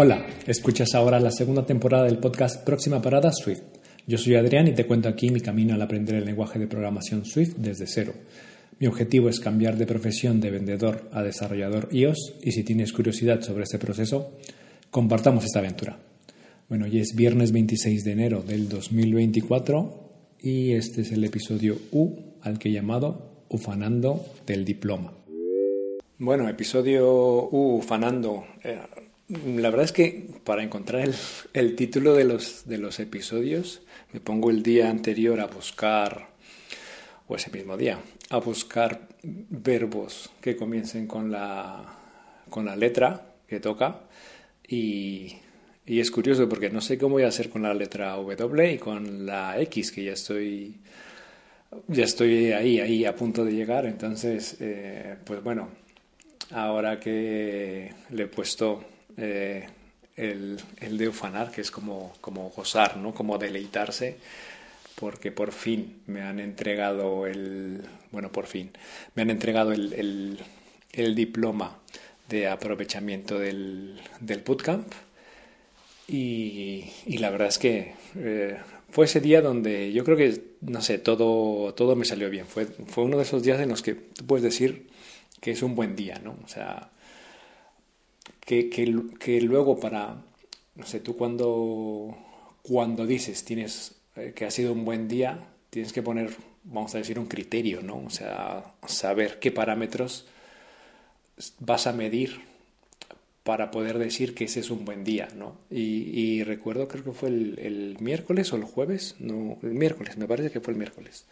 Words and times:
Hola, 0.00 0.24
escuchas 0.46 0.94
ahora 0.94 1.18
la 1.18 1.32
segunda 1.32 1.66
temporada 1.66 2.04
del 2.04 2.18
podcast 2.18 2.64
Próxima 2.64 3.02
Parada 3.02 3.32
Swift. 3.32 3.62
Yo 4.06 4.16
soy 4.16 4.36
Adrián 4.36 4.68
y 4.68 4.72
te 4.72 4.86
cuento 4.86 5.08
aquí 5.08 5.28
mi 5.28 5.40
camino 5.40 5.74
al 5.74 5.82
aprender 5.82 6.14
el 6.14 6.24
lenguaje 6.24 6.60
de 6.60 6.68
programación 6.68 7.24
Swift 7.24 7.56
desde 7.56 7.88
cero. 7.88 8.12
Mi 8.78 8.86
objetivo 8.86 9.28
es 9.28 9.40
cambiar 9.40 9.76
de 9.76 9.86
profesión 9.86 10.38
de 10.38 10.52
vendedor 10.52 11.08
a 11.10 11.24
desarrollador 11.24 11.88
iOS 11.90 12.34
y 12.44 12.52
si 12.52 12.62
tienes 12.62 12.92
curiosidad 12.92 13.40
sobre 13.40 13.64
este 13.64 13.80
proceso, 13.80 14.36
compartamos 14.92 15.44
esta 15.44 15.58
aventura. 15.58 15.98
Bueno, 16.68 16.84
hoy 16.84 17.00
es 17.00 17.16
viernes 17.16 17.50
26 17.50 18.04
de 18.04 18.12
enero 18.12 18.42
del 18.42 18.68
2024 18.68 20.12
y 20.40 20.74
este 20.74 21.00
es 21.00 21.10
el 21.10 21.24
episodio 21.24 21.76
U 21.90 22.36
al 22.42 22.60
que 22.60 22.68
he 22.68 22.72
llamado 22.72 23.46
Ufanando 23.48 24.24
del 24.46 24.64
Diploma. 24.64 25.12
Bueno, 26.20 26.48
episodio 26.48 27.48
U, 27.50 27.78
Ufanando. 27.78 28.44
Eh, 28.62 28.78
la 29.28 29.68
verdad 29.70 29.84
es 29.84 29.92
que 29.92 30.26
para 30.44 30.62
encontrar 30.62 31.08
el, 31.52 31.76
título 31.76 32.14
de 32.14 32.24
los, 32.24 32.66
de 32.66 32.78
los 32.78 32.98
episodios 32.98 33.82
me 34.12 34.20
pongo 34.20 34.50
el 34.50 34.62
día 34.62 34.88
anterior 34.88 35.40
a 35.40 35.46
buscar, 35.46 36.28
o 37.26 37.36
ese 37.36 37.50
mismo 37.50 37.76
día, 37.76 37.98
a 38.30 38.38
buscar 38.38 39.08
verbos 39.22 40.30
que 40.40 40.56
comiencen 40.56 41.06
con 41.06 41.30
la, 41.30 41.94
con 42.48 42.64
la 42.64 42.76
letra 42.76 43.34
que 43.46 43.60
toca. 43.60 44.00
Y, 44.66 45.36
y 45.84 46.00
es 46.00 46.10
curioso 46.10 46.48
porque 46.48 46.70
no 46.70 46.80
sé 46.80 46.96
cómo 46.96 47.14
voy 47.14 47.24
a 47.24 47.28
hacer 47.28 47.50
con 47.50 47.62
la 47.62 47.74
letra 47.74 48.12
W 48.16 48.72
y 48.72 48.78
con 48.78 49.26
la 49.26 49.60
X 49.60 49.92
que 49.92 50.04
ya 50.04 50.12
estoy 50.12 50.76
ya 51.86 52.04
estoy 52.04 52.52
ahí 52.52 52.80
ahí 52.80 53.04
a 53.04 53.14
punto 53.14 53.44
de 53.44 53.52
llegar. 53.52 53.86
Entonces 53.86 54.56
eh, 54.60 55.16
pues 55.24 55.42
bueno 55.42 55.68
ahora 56.50 56.98
que 56.98 57.92
le 58.10 58.22
he 58.22 58.26
puesto 58.26 58.84
eh, 59.18 59.66
el, 60.16 60.58
de 60.98 61.08
ufanar, 61.08 61.50
que 61.50 61.60
es 61.60 61.70
como, 61.70 62.12
como 62.20 62.50
gozar, 62.50 62.96
¿no? 62.96 63.14
como 63.14 63.38
deleitarse, 63.38 64.16
porque 64.94 65.30
por 65.30 65.52
fin 65.52 66.02
me 66.06 66.22
han 66.22 66.40
entregado 66.40 67.26
el, 67.26 67.82
bueno, 68.10 68.32
por 68.32 68.46
fin, 68.46 68.70
me 69.14 69.22
han 69.22 69.30
entregado 69.30 69.72
el, 69.72 70.38
el, 70.92 71.14
diploma 71.14 71.78
de 72.28 72.48
aprovechamiento 72.48 73.38
del, 73.38 74.00
del 74.20 74.40
bootcamp 74.40 74.92
y, 76.08 76.90
y, 77.06 77.18
la 77.18 77.30
verdad 77.30 77.48
es 77.48 77.58
que 77.58 77.94
eh, 78.16 78.58
fue 78.90 79.04
ese 79.04 79.20
día 79.20 79.40
donde 79.40 79.92
yo 79.92 80.04
creo 80.04 80.16
que, 80.16 80.42
no 80.62 80.80
sé, 80.80 80.98
todo, 80.98 81.74
todo 81.74 81.94
me 81.94 82.06
salió 82.06 82.30
bien. 82.30 82.46
Fue, 82.46 82.64
fue 82.64 83.04
uno 83.04 83.18
de 83.18 83.24
esos 83.24 83.42
días 83.42 83.60
en 83.60 83.68
los 83.68 83.82
que 83.82 83.94
tú 83.94 84.26
puedes 84.26 84.42
decir 84.42 84.88
que 85.40 85.50
es 85.50 85.62
un 85.62 85.74
buen 85.74 85.94
día, 85.94 86.18
¿no? 86.24 86.36
O 86.44 86.48
sea, 86.48 86.90
que, 88.48 88.70
que, 89.18 89.40
luego 89.42 89.78
para, 89.78 90.24
no 90.74 90.86
sé, 90.86 91.00
tú 91.00 91.18
cuando, 91.18 92.16
cuando 92.62 93.06
dices 93.06 93.44
tienes 93.44 93.94
eh, 94.16 94.32
que 94.34 94.46
ha 94.46 94.50
sido 94.50 94.72
un 94.72 94.86
buen 94.86 95.06
día, 95.06 95.48
tienes 95.68 95.92
que 95.92 96.00
poner, 96.00 96.30
vamos 96.64 96.94
a 96.94 96.98
decir, 96.98 97.18
un 97.18 97.26
criterio, 97.26 97.82
¿no? 97.82 98.02
O 98.06 98.08
sea, 98.08 98.72
saber 98.86 99.38
qué 99.38 99.52
parámetros 99.52 100.26
vas 101.58 101.86
a 101.86 101.92
medir 101.92 102.40
para 103.44 103.70
poder 103.70 103.98
decir 103.98 104.34
que 104.34 104.44
ese 104.44 104.60
es 104.60 104.70
un 104.70 104.86
buen 104.86 105.04
día, 105.04 105.28
¿no? 105.36 105.58
Y, 105.70 106.42
recuerdo, 106.44 106.88
creo 106.88 107.04
que 107.04 107.12
fue 107.12 107.28
el, 107.28 107.98
miércoles 108.00 108.50
o 108.54 108.56
el 108.56 108.64
jueves, 108.64 109.16
no, 109.18 109.58
el 109.62 109.74
miércoles, 109.74 110.16
me 110.16 110.26
parece 110.26 110.50
que 110.50 110.60
fue 110.60 110.72
el 110.72 110.78
miércoles. 110.78 111.26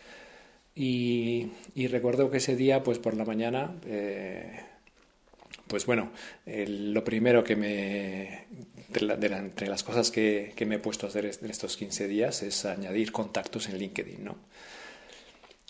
Y, 0.75 1.49
recuerdo 1.89 2.31
que 2.31 2.37
ese 2.37 2.57
día, 2.57 2.83
pues 2.83 2.99
por 2.99 3.17
la 3.17 3.25
mañana, 3.25 3.75
eh, 3.87 4.61
pues 5.67 5.87
bueno, 5.87 6.11
lo 6.47 7.03
primero 7.05 7.43
que 7.43 7.57
me. 7.57 8.47
De 8.89 9.27
entre 9.27 9.67
las 9.69 9.83
cosas 9.83 10.11
que, 10.11 10.55
me 10.67 10.77
he 10.77 10.79
puesto 10.79 11.07
a 11.07 11.09
hacer 11.09 11.27
en 11.27 11.51
estos 11.51 11.77
15 11.77 12.09
días 12.09 12.43
es 12.43 12.65
añadir 12.65 13.13
contactos 13.13 13.69
en 13.69 13.79
LinkedIn, 13.79 14.25
¿no? 14.25 14.37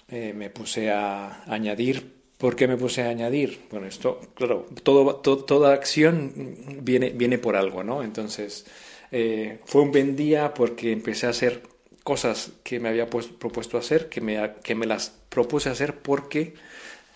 Eh, 0.09 0.33
me 0.35 0.51
puse 0.51 0.91
a 0.91 1.43
añadir. 1.47 2.15
¿Por 2.37 2.55
qué 2.55 2.69
me 2.69 2.77
puse 2.77 3.03
a 3.03 3.09
añadir? 3.09 3.61
Bueno, 3.71 3.87
esto, 3.87 4.21
claro, 4.35 4.67
toda 4.83 5.73
acción 5.73 6.83
viene, 6.83 7.11
viene 7.11 7.39
por 7.39 7.57
algo, 7.57 7.83
¿no? 7.83 8.03
Entonces, 8.03 8.67
eh, 9.11 9.61
fue 9.65 9.81
un 9.81 9.91
buen 9.91 10.15
día 10.15 10.53
porque 10.53 10.93
empecé 10.93 11.27
a 11.27 11.31
hacer 11.31 11.63
cosas 12.05 12.53
que 12.63 12.79
me 12.79 12.91
había 12.91 13.09
propuesto 13.09 13.79
hacer, 13.79 14.09
que 14.11 14.21
me, 14.21 14.53
que 14.63 14.75
me 14.75 14.87
las 14.87 15.11
propuse 15.31 15.71
hacer 15.71 15.99
porque 15.99 16.55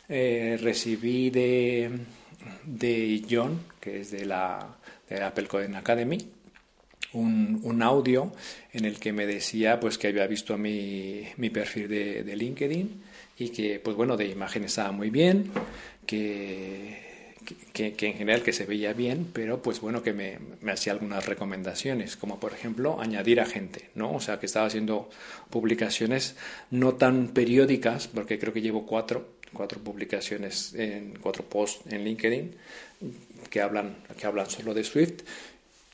eh, 0.08 0.58
recibí 0.60 1.30
de 1.30 1.90
de 2.64 3.24
John, 3.28 3.60
que 3.80 4.00
es 4.00 4.10
de 4.10 4.24
la, 4.24 4.76
de 5.08 5.22
Apple 5.22 5.46
Coding 5.46 5.74
Academy, 5.74 6.18
un, 7.12 7.60
un, 7.64 7.82
audio 7.82 8.32
en 8.72 8.84
el 8.84 8.98
que 8.98 9.12
me 9.12 9.26
decía 9.26 9.80
pues 9.80 9.98
que 9.98 10.08
había 10.08 10.26
visto 10.26 10.56
mi, 10.56 11.24
mi 11.36 11.50
perfil 11.50 11.88
de, 11.88 12.22
de, 12.22 12.36
LinkedIn 12.36 13.02
y 13.38 13.48
que 13.48 13.80
pues 13.80 13.96
bueno 13.96 14.16
de 14.16 14.26
imagen 14.26 14.64
estaba 14.64 14.92
muy 14.92 15.10
bien 15.10 15.50
que, 16.06 17.34
que, 17.72 17.94
que, 17.94 18.06
en 18.06 18.14
general 18.14 18.42
que 18.42 18.52
se 18.52 18.64
veía 18.64 18.92
bien 18.92 19.28
pero 19.32 19.60
pues 19.60 19.80
bueno 19.80 20.04
que 20.04 20.12
me, 20.12 20.38
me, 20.60 20.70
hacía 20.70 20.92
algunas 20.92 21.26
recomendaciones 21.26 22.16
como 22.16 22.38
por 22.38 22.52
ejemplo 22.52 23.00
añadir 23.00 23.40
a 23.40 23.46
gente 23.46 23.90
no 23.96 24.12
o 24.12 24.20
sea 24.20 24.38
que 24.38 24.46
estaba 24.46 24.66
haciendo 24.66 25.10
publicaciones 25.50 26.36
no 26.70 26.94
tan 26.94 27.28
periódicas 27.28 28.06
porque 28.06 28.38
creo 28.38 28.52
que 28.52 28.62
llevo 28.62 28.86
cuatro 28.86 29.39
cuatro 29.52 29.80
publicaciones, 29.80 30.74
en 30.74 31.18
cuatro 31.20 31.44
posts 31.44 31.92
en 31.92 32.04
LinkedIn 32.04 32.54
que 33.48 33.60
hablan, 33.60 33.96
que 34.18 34.26
hablan 34.26 34.48
solo 34.48 34.74
de 34.74 34.84
Swift. 34.84 35.22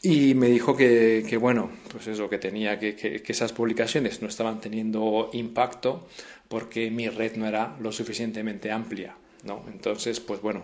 Y 0.03 0.34
me 0.34 0.49
dijo 0.49 0.77
que, 0.77 1.25
que 1.28 1.37
bueno, 1.37 1.71
pues 1.91 2.06
eso, 2.06 2.28
que 2.28 2.39
tenía 2.39 2.78
que, 2.78 2.95
que, 2.95 3.22
esas 3.27 3.53
publicaciones 3.53 4.22
no 4.22 4.28
estaban 4.28 4.61
teniendo 4.61 5.31
impacto 5.33 6.06
porque 6.49 6.91
mi 6.91 7.09
red 7.09 7.37
no 7.37 7.47
era 7.47 7.77
lo 7.81 7.91
suficientemente 7.91 8.71
amplia, 8.71 9.16
¿no? 9.45 9.65
Entonces, 9.72 10.21
pues 10.21 10.41
bueno, 10.41 10.62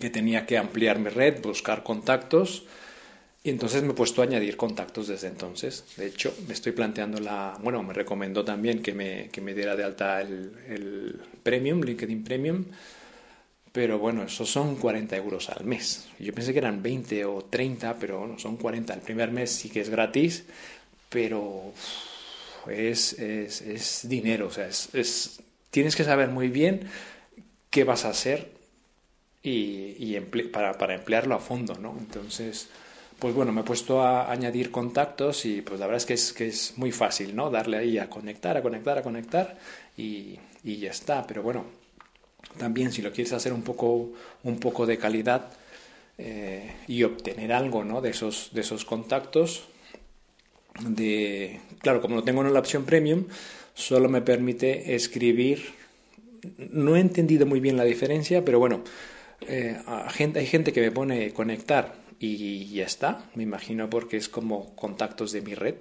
que 0.00 0.10
tenía 0.10 0.46
que 0.46 0.58
ampliar 0.58 0.98
mi 0.98 1.10
red, 1.10 1.40
buscar 1.42 1.82
contactos 1.82 2.64
y 3.42 3.48
entonces 3.48 3.82
me 3.82 3.92
he 3.92 3.94
puesto 3.94 4.20
a 4.20 4.24
añadir 4.24 4.56
contactos 4.56 5.08
desde 5.08 5.28
entonces. 5.28 5.84
De 5.96 6.06
hecho, 6.06 6.34
me 6.46 6.52
estoy 6.52 6.72
planteando 6.72 7.20
la... 7.20 7.56
Bueno, 7.62 7.82
me 7.82 7.94
recomendó 7.94 8.44
también 8.44 8.82
que 8.82 8.92
me, 8.92 9.30
que 9.30 9.40
me 9.40 9.54
diera 9.54 9.76
de 9.76 9.84
alta 9.84 10.20
el, 10.20 10.52
el, 10.68 11.20
Premium, 11.42 11.80
LinkedIn 11.80 12.22
Premium. 12.22 12.66
Pero 13.72 13.98
bueno, 13.98 14.24
esos 14.24 14.50
son 14.50 14.76
40 14.76 15.16
euros 15.16 15.48
al 15.48 15.64
mes. 15.64 16.08
Yo 16.18 16.34
pensé 16.34 16.52
que 16.52 16.58
eran 16.58 16.82
20 16.82 17.24
o 17.24 17.42
30, 17.48 17.96
pero 17.98 18.18
bueno, 18.18 18.38
son 18.38 18.58
40. 18.58 18.92
El 18.92 19.00
primer 19.00 19.30
mes 19.30 19.50
sí 19.50 19.70
que 19.70 19.80
es 19.80 19.88
gratis, 19.88 20.44
pero 21.08 21.72
es, 22.68 23.14
es, 23.14 23.62
es 23.62 24.06
dinero. 24.06 24.48
O 24.48 24.50
sea, 24.50 24.66
es, 24.66 24.90
es, 24.92 25.40
tienes 25.70 25.96
que 25.96 26.04
saber 26.04 26.28
muy 26.28 26.48
bien 26.48 26.90
qué 27.70 27.84
vas 27.84 28.04
a 28.04 28.10
hacer 28.10 28.50
y, 29.42 29.96
y 29.98 30.20
para, 30.52 30.76
para 30.76 30.94
emplearlo 30.94 31.36
a 31.36 31.38
fondo, 31.38 31.74
¿no? 31.76 31.96
Entonces 31.98 32.68
pues 33.20 33.34
bueno, 33.34 33.52
me 33.52 33.60
he 33.60 33.64
puesto 33.64 34.02
a 34.02 34.32
añadir 34.32 34.70
contactos 34.70 35.44
y 35.44 35.60
pues 35.62 35.78
la 35.78 35.86
verdad 35.86 35.98
es 35.98 36.06
que 36.06 36.14
es, 36.14 36.32
que 36.32 36.48
es 36.48 36.78
muy 36.78 36.90
fácil, 36.90 37.36
¿no? 37.36 37.50
Darle 37.50 37.76
ahí 37.76 37.98
a 37.98 38.08
conectar, 38.08 38.56
a 38.56 38.62
conectar, 38.62 38.98
a 38.98 39.02
conectar 39.02 39.58
y, 39.96 40.38
y 40.64 40.78
ya 40.78 40.90
está. 40.90 41.26
Pero 41.26 41.42
bueno, 41.42 41.66
también 42.58 42.92
si 42.92 43.02
lo 43.02 43.12
quieres 43.12 43.32
hacer 43.32 43.52
un 43.52 43.62
poco, 43.62 44.12
un 44.42 44.58
poco 44.58 44.86
de 44.86 44.98
calidad 44.98 45.52
eh, 46.18 46.72
y 46.88 47.02
obtener 47.02 47.52
algo, 47.52 47.84
¿no? 47.84 48.00
De 48.00 48.10
esos, 48.10 48.50
de 48.52 48.62
esos 48.62 48.84
contactos, 48.84 49.64
de, 50.80 51.60
claro, 51.80 52.00
como 52.00 52.16
no 52.16 52.24
tengo 52.24 52.42
en 52.44 52.52
la 52.52 52.60
opción 52.60 52.84
premium, 52.84 53.26
solo 53.74 54.08
me 54.08 54.22
permite 54.22 54.94
escribir. 54.94 55.74
No 56.56 56.96
he 56.96 57.00
entendido 57.00 57.44
muy 57.44 57.60
bien 57.60 57.76
la 57.76 57.84
diferencia, 57.84 58.44
pero 58.44 58.58
bueno, 58.58 58.82
eh, 59.46 59.78
hay 59.86 60.46
gente 60.46 60.72
que 60.72 60.80
me 60.80 60.90
pone 60.90 61.32
conectar 61.32 61.99
y 62.22 62.66
ya 62.66 62.84
está, 62.84 63.30
me 63.34 63.42
imagino 63.42 63.88
porque 63.88 64.18
es 64.18 64.28
como 64.28 64.76
contactos 64.76 65.32
de 65.32 65.40
mi 65.40 65.54
red, 65.54 65.76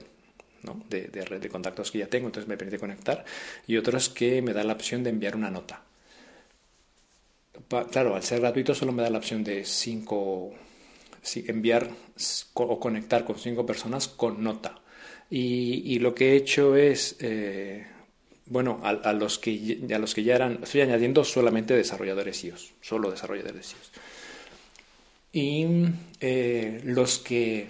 ¿no? 0.64 0.82
de, 0.90 1.10
red 1.26 1.42
de 1.42 1.50
contactos 1.50 1.92
que 1.92 2.00
ya 2.00 2.08
tengo, 2.08 2.28
entonces 2.28 2.48
me 2.48 2.56
permite 2.56 2.80
conectar, 2.80 3.26
y 3.68 3.76
otros 3.76 4.08
que 4.08 4.42
me 4.42 4.54
da 4.54 4.64
la 4.64 4.74
opción 4.74 5.04
de 5.04 5.10
enviar 5.10 5.36
una 5.36 5.52
nota. 5.52 5.84
claro, 7.92 8.16
al 8.16 8.24
ser 8.24 8.40
gratuito 8.40 8.74
solo 8.74 8.94
me 8.94 9.04
da 9.04 9.10
la 9.10 9.18
opción 9.18 9.44
de 9.44 9.66
cinco, 9.66 10.54
enviar 11.36 11.90
o 12.54 12.80
conectar 12.80 13.26
con 13.26 13.38
cinco 13.38 13.66
personas 13.66 14.08
con 14.08 14.42
nota. 14.42 14.80
Y, 15.30 16.00
lo 16.00 16.16
que 16.16 16.32
he 16.32 16.36
hecho 16.38 16.76
es, 16.76 17.18
eh, 17.20 17.86
bueno, 18.48 18.80
a, 18.84 19.14
los 19.14 19.38
que, 19.38 19.86
a 19.94 20.00
los 20.00 20.16
que 20.16 20.24
ya 20.24 20.36
eran, 20.36 20.60
estoy 20.64 20.82
añadiendo 20.82 21.24
solamente 21.24 21.76
desarrolladores 21.76 22.44
iOS, 22.46 22.74
solo 22.82 23.12
desarrolladores 23.12 23.74
iOS 23.74 23.92
y 25.32 25.66
eh, 26.20 26.82
los 26.84 27.20
que 27.20 27.70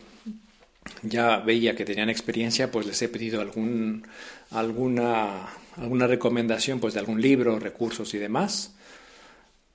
ya 1.03 1.39
veía 1.39 1.75
que 1.75 1.85
tenían 1.85 2.09
experiencia, 2.09 2.71
pues 2.71 2.85
les 2.85 3.01
he 3.01 3.09
pedido 3.09 3.41
algún, 3.41 4.07
alguna, 4.51 5.47
alguna 5.75 6.07
recomendación 6.07 6.79
pues, 6.79 6.93
de 6.93 6.99
algún 6.99 7.21
libro, 7.21 7.59
recursos 7.59 8.13
y 8.13 8.17
demás. 8.17 8.75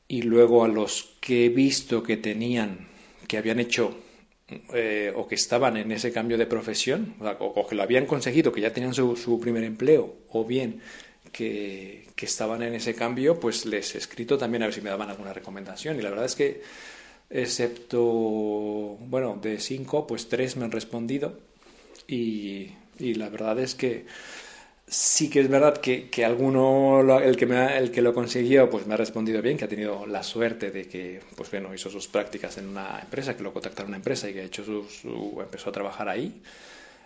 Y 0.08 0.22
luego 0.22 0.64
a 0.64 0.68
los 0.68 1.16
que 1.20 1.46
he 1.46 1.48
visto 1.48 2.02
que 2.02 2.16
tenían, 2.16 2.88
que 3.26 3.38
habían 3.38 3.60
hecho 3.60 3.96
eh, 4.74 5.10
o 5.16 5.26
que 5.26 5.34
estaban 5.34 5.76
en 5.78 5.90
ese 5.92 6.12
cambio 6.12 6.36
de 6.36 6.46
profesión, 6.46 7.14
o, 7.38 7.66
que 7.66 7.74
lo 7.74 7.82
habían 7.82 8.06
conseguido, 8.06 8.52
que 8.52 8.60
ya 8.60 8.72
tenían 8.72 8.92
su, 8.92 9.40
primer 9.40 9.64
empleo, 9.64 10.16
o 10.28 10.44
bien 10.44 10.80
que, 11.32 12.08
que, 12.14 12.26
estaban 12.26 12.62
en 12.62 12.74
ese 12.74 12.94
cambio, 12.94 13.40
pues 13.40 13.64
les 13.64 13.94
he 13.94 13.98
escrito 13.98 14.36
también 14.36 14.62
a 14.62 14.66
ver 14.66 14.74
si 14.74 14.82
me 14.82 14.90
daban 14.90 15.08
alguna 15.08 15.32
recomendación. 15.32 15.98
Y 15.98 16.02
la 16.02 16.10
verdad 16.10 16.26
es 16.26 16.34
que, 16.34 16.62
excepto, 17.30 18.02
bueno, 18.02 19.38
de 19.40 19.58
cinco, 19.58 20.06
pues 20.06 20.28
tres 20.28 20.56
me 20.56 20.64
han 20.64 20.72
respondido. 20.72 21.38
Y, 22.06 22.70
y 22.98 23.14
la 23.14 23.28
verdad 23.28 23.58
es 23.58 23.74
que 23.74 24.06
sí 24.86 25.30
que 25.30 25.40
es 25.40 25.48
verdad 25.48 25.78
que, 25.78 26.10
que 26.10 26.24
alguno, 26.24 27.00
el 27.18 27.36
que, 27.36 27.46
me 27.46 27.78
el 27.78 27.90
que 27.90 28.02
lo 28.02 28.14
consiguió, 28.14 28.68
pues 28.68 28.86
me 28.86 28.94
ha 28.94 28.96
respondido 28.96 29.40
bien, 29.42 29.56
que 29.56 29.64
ha 29.64 29.68
tenido 29.68 30.06
la 30.06 30.22
suerte 30.22 30.70
de 30.70 30.86
que, 30.88 31.20
pues 31.36 31.50
bueno, 31.50 31.74
hizo 31.74 31.90
sus 31.90 32.06
prácticas 32.08 32.58
en 32.58 32.68
una 32.68 33.00
empresa, 33.00 33.36
que 33.36 33.42
lo 33.42 33.52
contactaron 33.52 33.90
una 33.90 33.96
empresa 33.96 34.28
y 34.28 34.34
que 34.34 34.40
ha 34.40 34.44
hecho 34.44 34.64
su, 34.64 35.40
empezó 35.40 35.70
a 35.70 35.72
trabajar 35.72 36.08
ahí. 36.08 36.42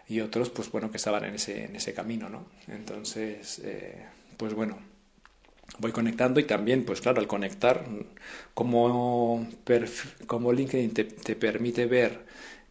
Y 0.09 0.21
otros, 0.21 0.49
pues 0.51 0.71
bueno, 0.71 0.91
que 0.91 0.97
estaban 0.97 1.25
en 1.25 1.35
ese, 1.35 1.65
en 1.65 1.77
ese 1.77 1.93
camino, 1.93 2.29
¿no? 2.31 2.47
Entonces, 2.69 3.61
eh, 3.63 4.07
pues 4.39 4.55
bueno, 4.55 4.79
voy 5.79 5.93
conectando 5.93 6.41
y 6.41 6.45
también, 6.45 6.85
pues 6.85 7.01
claro, 7.01 7.21
al 7.21 7.27
conectar, 7.27 7.85
como, 8.55 9.47
como 10.27 10.53
LinkedIn 10.53 10.95
te, 10.95 11.05
te 11.05 11.37
permite 11.37 11.87
ver 11.87 12.27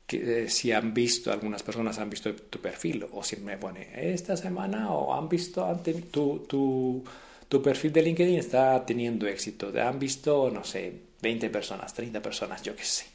que, 0.07 0.45
eh, 0.45 0.49
si 0.49 0.71
han 0.71 0.93
visto, 0.93 1.31
algunas 1.31 1.61
personas 1.63 1.99
han 1.99 2.09
visto 2.09 2.33
tu 2.33 2.59
perfil, 2.59 3.05
o 3.11 3.23
si 3.23 3.37
me 3.37 3.57
pone 3.57 3.89
esta 4.13 4.35
semana, 4.37 4.91
o 4.91 5.13
han 5.13 5.29
visto, 5.29 5.65
tu, 6.11 6.39
tu, 6.39 7.03
tu 7.47 7.61
perfil 7.61 7.93
de 7.93 8.01
LinkedIn 8.01 8.39
está 8.39 8.85
teniendo 8.85 9.27
éxito, 9.27 9.71
te 9.71 9.81
han 9.81 9.99
visto, 9.99 10.49
no 10.49 10.63
sé, 10.63 10.93
20 11.21 11.49
personas, 11.49 11.93
30 11.93 12.21
personas, 12.21 12.63
yo 12.63 12.75
qué 12.75 12.83
sé. 12.83 13.05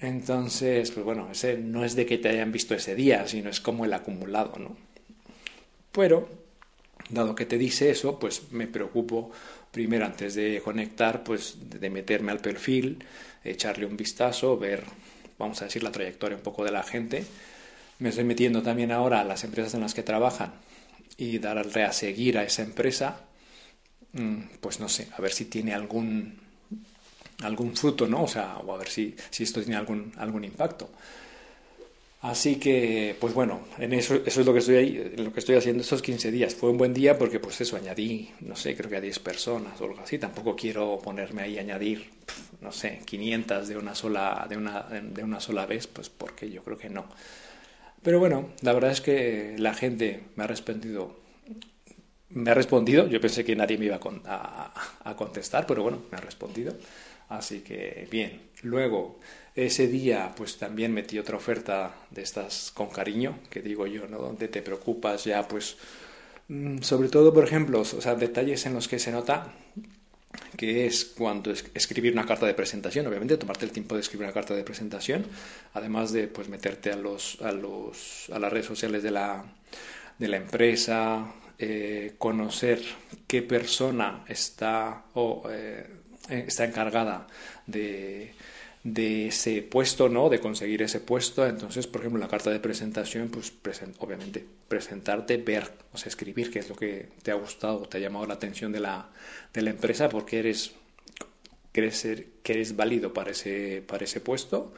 Entonces, 0.00 0.90
pues 0.90 1.06
bueno, 1.06 1.28
ese 1.30 1.56
no 1.56 1.84
es 1.84 1.94
de 1.94 2.04
que 2.06 2.18
te 2.18 2.28
hayan 2.28 2.50
visto 2.50 2.74
ese 2.74 2.96
día, 2.96 3.26
sino 3.28 3.50
es 3.50 3.60
como 3.60 3.84
el 3.84 3.92
acumulado, 3.92 4.58
¿no? 4.58 4.76
Pero, 5.92 6.28
dado 7.10 7.34
que 7.34 7.46
te 7.46 7.58
dice 7.58 7.90
eso, 7.90 8.18
pues 8.18 8.52
me 8.52 8.66
preocupo 8.66 9.30
primero 9.70 10.04
antes 10.04 10.34
de 10.34 10.60
conectar, 10.62 11.24
pues 11.24 11.56
de 11.70 11.90
meterme 11.90 12.32
al 12.32 12.40
perfil, 12.40 13.04
echarle 13.44 13.86
un 13.86 13.96
vistazo, 13.96 14.58
ver 14.58 14.84
vamos 15.42 15.60
a 15.60 15.64
decir, 15.64 15.82
la 15.82 15.90
trayectoria 15.90 16.36
un 16.36 16.42
poco 16.42 16.64
de 16.64 16.70
la 16.70 16.82
gente. 16.82 17.24
Me 17.98 18.10
estoy 18.10 18.24
metiendo 18.24 18.62
también 18.62 18.92
ahora 18.92 19.20
a 19.20 19.24
las 19.24 19.44
empresas 19.44 19.74
en 19.74 19.80
las 19.80 19.94
que 19.94 20.02
trabajan 20.02 20.52
y 21.16 21.38
darle 21.38 21.84
a 21.84 21.92
seguir 21.92 22.38
a 22.38 22.44
esa 22.44 22.62
empresa, 22.62 23.20
mm, 24.12 24.58
pues 24.60 24.80
no 24.80 24.88
sé, 24.88 25.08
a 25.16 25.20
ver 25.20 25.32
si 25.32 25.46
tiene 25.46 25.74
algún, 25.74 26.38
algún 27.42 27.76
fruto, 27.76 28.06
¿no? 28.06 28.24
O 28.24 28.28
sea, 28.28 28.56
o 28.58 28.72
a 28.72 28.78
ver 28.78 28.88
si, 28.88 29.14
si 29.30 29.42
esto 29.42 29.60
tiene 29.60 29.76
algún, 29.76 30.12
algún 30.16 30.44
impacto. 30.44 30.90
Así 32.22 32.56
que, 32.56 33.16
pues 33.20 33.34
bueno, 33.34 33.62
en 33.78 33.92
eso, 33.92 34.14
es 34.24 34.36
lo 34.36 34.52
que 34.52 34.60
estoy 34.60 34.76
ahí, 34.76 35.14
lo 35.16 35.32
que 35.32 35.40
estoy 35.40 35.56
haciendo 35.56 35.82
estos 35.82 36.02
15 36.02 36.30
días. 36.30 36.54
Fue 36.54 36.70
un 36.70 36.78
buen 36.78 36.94
día 36.94 37.18
porque, 37.18 37.40
pues 37.40 37.60
eso, 37.60 37.76
añadí, 37.76 38.30
no 38.40 38.54
sé, 38.54 38.76
creo 38.76 38.88
que 38.88 38.96
a 38.96 39.00
10 39.00 39.18
personas 39.18 39.80
o 39.80 39.84
algo 39.86 40.00
así. 40.00 40.18
Tampoco 40.18 40.54
quiero 40.54 41.00
ponerme 41.02 41.42
ahí 41.42 41.58
a 41.58 41.62
añadir, 41.62 42.10
no 42.60 42.70
sé, 42.70 43.00
500 43.04 43.66
de 43.66 43.76
una 43.76 43.96
sola, 43.96 44.46
de 44.48 44.56
una, 44.56 44.82
de 44.82 45.24
una 45.24 45.40
sola 45.40 45.66
vez, 45.66 45.88
pues 45.88 46.10
porque 46.10 46.48
yo 46.48 46.62
creo 46.62 46.78
que 46.78 46.88
no. 46.88 47.06
Pero 48.04 48.20
bueno, 48.20 48.50
la 48.62 48.72
verdad 48.72 48.92
es 48.92 49.00
que 49.00 49.56
la 49.58 49.74
gente 49.74 50.22
me 50.36 50.44
ha 50.44 50.46
respondido, 50.46 51.16
me 52.30 52.52
ha 52.52 52.54
respondido. 52.54 53.08
Yo 53.08 53.20
pensé 53.20 53.44
que 53.44 53.56
nadie 53.56 53.78
me 53.78 53.86
iba 53.86 53.98
a 53.98 55.14
contestar, 55.16 55.66
pero 55.66 55.82
bueno, 55.82 56.02
me 56.12 56.18
ha 56.18 56.20
respondido. 56.20 56.72
Así 57.28 57.60
que 57.60 58.06
bien. 58.10 58.42
Luego, 58.62 59.18
ese 59.54 59.86
día, 59.86 60.32
pues 60.36 60.56
también 60.58 60.92
metí 60.92 61.18
otra 61.18 61.36
oferta 61.36 61.94
de 62.10 62.22
estas 62.22 62.70
con 62.72 62.88
cariño, 62.88 63.38
que 63.50 63.60
digo 63.60 63.86
yo, 63.86 64.06
¿no? 64.08 64.18
Donde 64.18 64.48
te 64.48 64.62
preocupas 64.62 65.24
ya, 65.24 65.46
pues, 65.46 65.76
mm, 66.48 66.78
sobre 66.80 67.08
todo, 67.08 67.32
por 67.34 67.44
ejemplo, 67.44 67.80
o 67.80 67.84
sea, 67.84 68.14
detalles 68.14 68.64
en 68.66 68.74
los 68.74 68.88
que 68.88 68.98
se 68.98 69.12
nota 69.12 69.52
que 70.56 70.86
es 70.86 71.04
cuando 71.04 71.52
escribir 71.74 72.12
una 72.12 72.26
carta 72.26 72.46
de 72.46 72.54
presentación, 72.54 73.06
obviamente 73.06 73.36
tomarte 73.36 73.64
el 73.64 73.72
tiempo 73.72 73.94
de 73.94 74.00
escribir 74.00 74.24
una 74.24 74.34
carta 74.34 74.54
de 74.54 74.64
presentación, 74.64 75.26
además 75.74 76.12
de 76.12 76.28
pues 76.28 76.48
meterte 76.48 76.90
a 76.92 76.96
los 76.96 77.40
a 77.42 77.52
los 77.52 78.30
a 78.32 78.38
las 78.38 78.52
redes 78.52 78.66
sociales 78.66 79.02
de 79.02 79.10
la 79.10 79.44
de 80.18 80.28
la 80.28 80.36
empresa, 80.36 81.34
eh, 81.58 82.14
conocer 82.18 82.82
qué 83.26 83.42
persona 83.42 84.24
está 84.28 85.04
o 85.14 85.44
eh, 85.50 85.86
está 86.28 86.64
encargada 86.64 87.26
de 87.66 88.34
de 88.84 89.28
ese 89.28 89.62
puesto, 89.62 90.08
¿no? 90.08 90.28
De 90.28 90.40
conseguir 90.40 90.82
ese 90.82 91.00
puesto. 91.00 91.46
Entonces, 91.46 91.86
por 91.86 92.00
ejemplo, 92.00 92.20
la 92.20 92.28
carta 92.28 92.50
de 92.50 92.58
presentación, 92.58 93.28
pues 93.28 93.52
obviamente 93.98 94.44
presentarte, 94.68 95.36
ver, 95.36 95.70
o 95.92 95.98
sea, 95.98 96.08
escribir 96.08 96.50
qué 96.50 96.58
es 96.60 96.68
lo 96.68 96.76
que 96.76 97.08
te 97.22 97.30
ha 97.30 97.34
gustado, 97.34 97.86
te 97.88 97.98
ha 97.98 98.00
llamado 98.00 98.26
la 98.26 98.34
atención 98.34 98.72
de 98.72 98.80
la, 98.80 99.08
de 99.52 99.62
la 99.62 99.70
empresa, 99.70 100.08
porque 100.08 100.40
eres, 100.40 100.72
crees 101.70 101.96
ser, 101.96 102.26
que 102.42 102.54
eres 102.54 102.74
válido 102.74 103.12
para 103.12 103.30
ese, 103.30 103.82
para 103.86 104.04
ese 104.04 104.20
puesto 104.20 104.74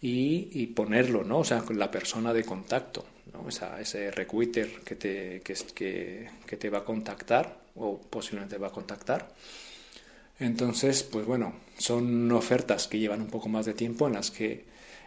y, 0.00 0.66
ponerlo, 0.68 1.24
¿no? 1.24 1.40
O 1.40 1.44
sea, 1.44 1.64
la 1.70 1.90
persona 1.90 2.32
de 2.32 2.44
contacto, 2.44 3.04
¿no? 3.32 3.48
Esa, 3.48 3.80
ese 3.80 4.10
recruiter 4.10 4.68
que 4.84 4.96
te, 4.96 5.42
que, 5.42 6.28
que 6.46 6.56
te 6.56 6.70
va 6.70 6.78
a 6.78 6.84
contactar 6.84 7.60
o 7.74 8.00
posiblemente 8.00 8.58
va 8.58 8.68
a 8.68 8.72
contactar 8.72 9.28
entonces, 10.38 11.02
pues 11.02 11.26
bueno, 11.26 11.54
son 11.78 12.30
ofertas 12.32 12.88
que 12.88 12.98
llevan 12.98 13.22
un 13.22 13.28
poco 13.28 13.48
más 13.48 13.66
de 13.66 13.74
tiempo 13.74 14.06
en 14.06 14.14
las 14.14 14.30
que 14.30 14.64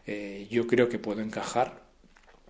eh, 0.07 0.47
yo 0.49 0.67
creo 0.67 0.89
que 0.89 0.99
puedo 0.99 1.21
encajar, 1.21 1.83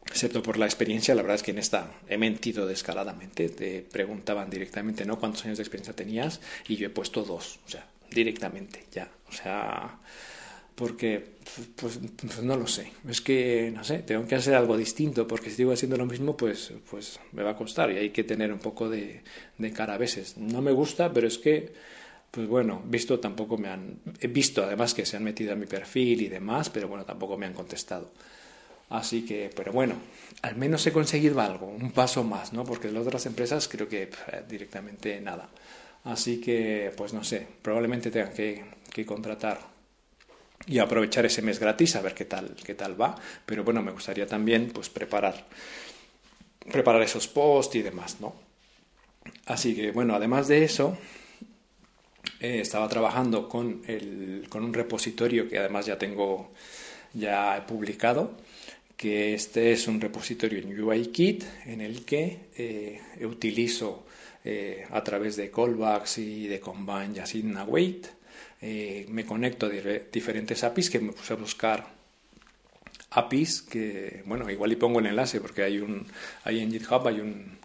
excepto 0.08 0.44
por 0.44 0.58
la 0.58 0.66
experiencia. 0.66 1.16
La 1.16 1.22
verdad 1.22 1.36
es 1.36 1.44
que 1.44 1.52
en 1.52 1.60
esta 1.60 1.92
he 2.08 2.18
mentido 2.18 2.68
descaradamente. 2.68 3.50
Te 3.50 3.82
preguntaban 3.82 4.50
directamente, 4.50 5.06
¿no? 5.06 5.20
¿Cuántos 5.20 5.46
años 5.46 5.58
de 5.58 5.64
experiencia 5.64 5.96
tenías? 5.96 6.42
Y 6.68 6.76
yo 6.76 6.88
he 6.88 6.90
puesto 6.90 7.24
dos, 7.24 7.60
o 7.66 7.70
sea, 7.70 7.88
directamente, 8.12 8.86
ya. 8.92 9.10
O 9.30 9.32
sea, 9.32 10.00
porque 10.76 11.36
pues, 11.76 12.00
pues, 12.16 12.44
no 12.44 12.58
lo 12.58 12.68
sé. 12.68 12.92
Es 13.08 13.22
que, 13.22 13.72
no 13.74 13.84
sé, 13.84 14.00
tengo 14.00 14.28
que 14.28 14.36
hacer 14.36 14.56
algo 14.56 14.78
distinto, 14.78 15.28
porque 15.28 15.50
si 15.50 15.58
sigo 15.58 15.72
haciendo 15.72 15.98
lo 15.98 16.06
mismo, 16.06 16.36
pues, 16.36 16.74
pues 16.90 17.20
me 17.32 17.44
va 17.44 17.52
a 17.52 17.58
costar 17.58 17.92
y 17.92 17.98
hay 17.98 18.10
que 18.10 18.24
tener 18.24 18.52
un 18.52 18.60
poco 18.60 18.90
de, 18.90 19.24
de 19.58 19.72
cara 19.72 19.96
a 19.96 19.98
veces. 19.98 20.38
No 20.38 20.62
me 20.62 20.72
gusta, 20.72 21.14
pero 21.14 21.28
es 21.28 21.38
que 21.38 21.74
pues 22.36 22.50
bueno, 22.50 22.82
visto 22.86 23.18
tampoco 23.18 23.58
me 23.58 23.70
han... 23.70 24.02
He 24.20 24.28
visto 24.28 24.62
además 24.62 24.94
que 24.94 25.06
se 25.06 25.16
han 25.16 25.24
metido 25.24 25.54
a 25.54 25.56
mi 25.56 25.68
perfil 25.68 26.22
y 26.22 26.28
demás, 26.28 26.70
pero 26.70 26.90
bueno, 26.90 27.06
tampoco 27.06 27.38
me 27.38 27.46
han 27.46 27.54
contestado. 27.54 28.12
Así 28.90 29.26
que, 29.26 29.50
pero 29.56 29.72
bueno, 29.72 29.96
al 30.42 30.58
menos 30.58 30.86
he 30.86 30.92
conseguido 30.92 31.40
algo, 31.40 31.68
un 31.68 31.92
paso 31.94 32.26
más, 32.26 32.52
¿no? 32.52 32.66
Porque 32.66 32.92
las 32.92 33.08
otras 33.08 33.26
empresas 33.26 33.70
creo 33.70 33.88
que 33.88 34.10
directamente 34.50 35.22
nada. 35.22 35.50
Así 36.04 36.42
que, 36.42 36.92
pues 36.98 37.14
no 37.14 37.24
sé, 37.24 37.48
probablemente 37.62 38.12
tenga 38.12 38.32
que, 38.32 38.66
que, 38.92 39.06
contratar 39.06 39.62
y 40.68 40.80
aprovechar 40.80 41.26
ese 41.26 41.42
mes 41.42 41.58
gratis 41.58 41.96
a 41.96 42.02
ver 42.02 42.14
qué 42.14 42.26
tal, 42.26 42.54
qué 42.66 42.76
tal 42.76 43.00
va. 43.00 43.16
Pero 43.46 43.64
bueno, 43.64 43.82
me 43.82 43.94
gustaría 43.94 44.28
también 44.28 44.72
pues 44.74 44.90
preparar, 44.90 45.46
preparar 46.70 47.02
esos 47.02 47.30
posts 47.30 47.78
y 47.78 47.82
demás, 47.82 48.18
¿no? 48.20 48.36
Así 49.46 49.74
que 49.74 49.92
bueno, 49.92 50.14
además 50.16 50.50
de 50.50 50.66
eso, 50.66 50.98
eh, 52.40 52.60
estaba 52.62 52.88
trabajando 52.88 53.48
con, 53.48 53.82
el, 53.88 54.46
con 54.50 54.64
un 54.64 54.74
repositorio 54.74 55.48
que 55.48 55.58
además 55.58 55.86
ya 55.86 55.98
tengo, 55.98 56.52
ya 57.14 57.58
he 57.58 57.62
publicado, 57.62 58.38
que 58.98 59.34
este 59.34 59.72
es 59.72 59.88
un 59.88 60.00
repositorio 60.00 60.60
en 60.60 60.80
UIKit 60.82 61.44
en 61.66 61.82
el 61.82 62.06
que 62.06 62.40
eh, 62.58 63.02
utilizo 63.26 64.06
eh, 64.44 64.86
a 64.92 65.04
través 65.04 65.36
de 65.36 65.50
callbacks 65.52 66.20
y 66.20 66.48
de 66.48 66.60
combine 66.60 67.14
y 67.16 67.20
así 67.20 67.44
await, 67.58 68.08
me 68.62 69.26
conecto 69.26 69.68
a 69.68 69.70
diferentes 69.70 70.64
APIs 70.64 70.90
que 70.90 71.00
me 71.00 71.12
puse 71.12 71.34
a 71.34 71.36
buscar 71.36 71.95
APIs 73.16 73.62
que, 73.62 74.24
bueno, 74.26 74.50
igual 74.50 74.72
y 74.72 74.76
pongo 74.76 75.00
el 75.00 75.08
enlace 75.08 75.40
porque 75.42 75.64
hay 75.64 75.80
un, 75.80 76.06
hay 76.44 76.60
en 76.60 76.72
GitHub 76.72 77.08
hay 77.08 77.20
un, 77.20 77.58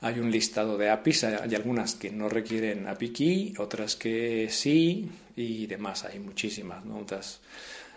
hay 0.00 0.18
un 0.18 0.30
listado 0.30 0.76
de 0.76 0.90
APIs, 0.90 1.24
hay 1.24 1.54
algunas 1.54 1.94
que 1.94 2.10
no 2.10 2.28
requieren 2.28 2.86
API 2.88 3.08
key, 3.10 3.54
otras 3.58 3.96
que 3.96 4.48
sí 4.50 5.08
y 5.36 5.66
demás, 5.66 6.04
hay 6.04 6.18
muchísimas, 6.18 6.84
¿no? 6.84 7.06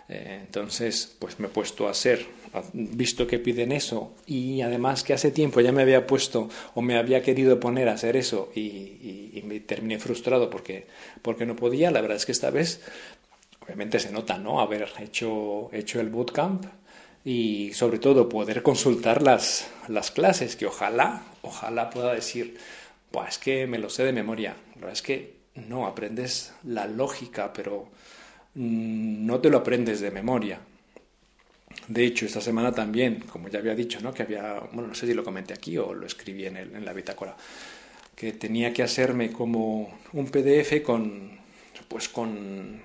Eh, 0.08 0.38
entonces, 0.40 1.16
pues 1.18 1.40
me 1.40 1.48
he 1.48 1.50
puesto 1.50 1.88
a 1.88 1.90
hacer, 1.90 2.24
visto 2.72 3.26
que 3.26 3.40
piden 3.40 3.72
eso 3.72 4.14
y 4.24 4.60
además 4.60 5.02
que 5.02 5.14
hace 5.14 5.32
tiempo 5.32 5.60
ya 5.60 5.72
me 5.72 5.82
había 5.82 6.06
puesto 6.06 6.48
o 6.74 6.80
me 6.80 6.96
había 6.96 7.22
querido 7.22 7.58
poner 7.58 7.88
a 7.88 7.94
hacer 7.94 8.16
eso 8.16 8.52
y, 8.54 9.42
me 9.44 9.60
terminé 9.60 9.98
frustrado 10.00 10.50
porque, 10.50 10.86
porque 11.22 11.46
no 11.46 11.54
podía, 11.54 11.90
la 11.92 12.00
verdad 12.00 12.16
es 12.16 12.26
que 12.26 12.32
esta 12.32 12.50
vez 12.50 12.80
obviamente 13.60 14.00
se 14.00 14.10
nota, 14.10 14.38
¿no? 14.38 14.60
Haber 14.60 14.88
hecho, 15.00 15.70
hecho 15.72 16.00
el 16.00 16.08
bootcamp 16.08 16.66
y 17.26 17.72
sobre 17.72 17.98
todo 17.98 18.28
poder 18.28 18.62
consultar 18.62 19.20
las, 19.20 19.68
las 19.88 20.12
clases, 20.12 20.54
que 20.54 20.64
ojalá, 20.64 21.24
ojalá 21.42 21.90
pueda 21.90 22.14
decir, 22.14 22.56
pues 23.10 23.30
es 23.30 23.38
que 23.38 23.66
me 23.66 23.78
lo 23.78 23.90
sé 23.90 24.04
de 24.04 24.12
memoria. 24.12 24.54
Verdad 24.76 24.92
es 24.92 25.02
que 25.02 25.34
no, 25.56 25.88
aprendes 25.88 26.54
la 26.62 26.86
lógica, 26.86 27.52
pero 27.52 27.88
mm, 28.54 29.26
no 29.26 29.40
te 29.40 29.50
lo 29.50 29.58
aprendes 29.58 29.98
de 30.00 30.12
memoria. 30.12 30.60
De 31.88 32.04
hecho, 32.04 32.26
esta 32.26 32.40
semana 32.40 32.70
también, 32.70 33.18
como 33.22 33.48
ya 33.48 33.58
había 33.58 33.74
dicho, 33.74 33.98
¿no? 34.00 34.14
que 34.14 34.22
había, 34.22 34.60
bueno, 34.72 34.86
no 34.86 34.94
sé 34.94 35.08
si 35.08 35.12
lo 35.12 35.24
comenté 35.24 35.52
aquí 35.52 35.76
o 35.78 35.94
lo 35.94 36.06
escribí 36.06 36.46
en, 36.46 36.56
el, 36.56 36.76
en 36.76 36.84
la 36.84 36.92
bitácora, 36.92 37.36
que 38.14 38.34
tenía 38.34 38.72
que 38.72 38.84
hacerme 38.84 39.32
como 39.32 39.98
un 40.12 40.26
PDF 40.26 40.80
con, 40.84 41.40
pues 41.88 42.08
con 42.08 42.80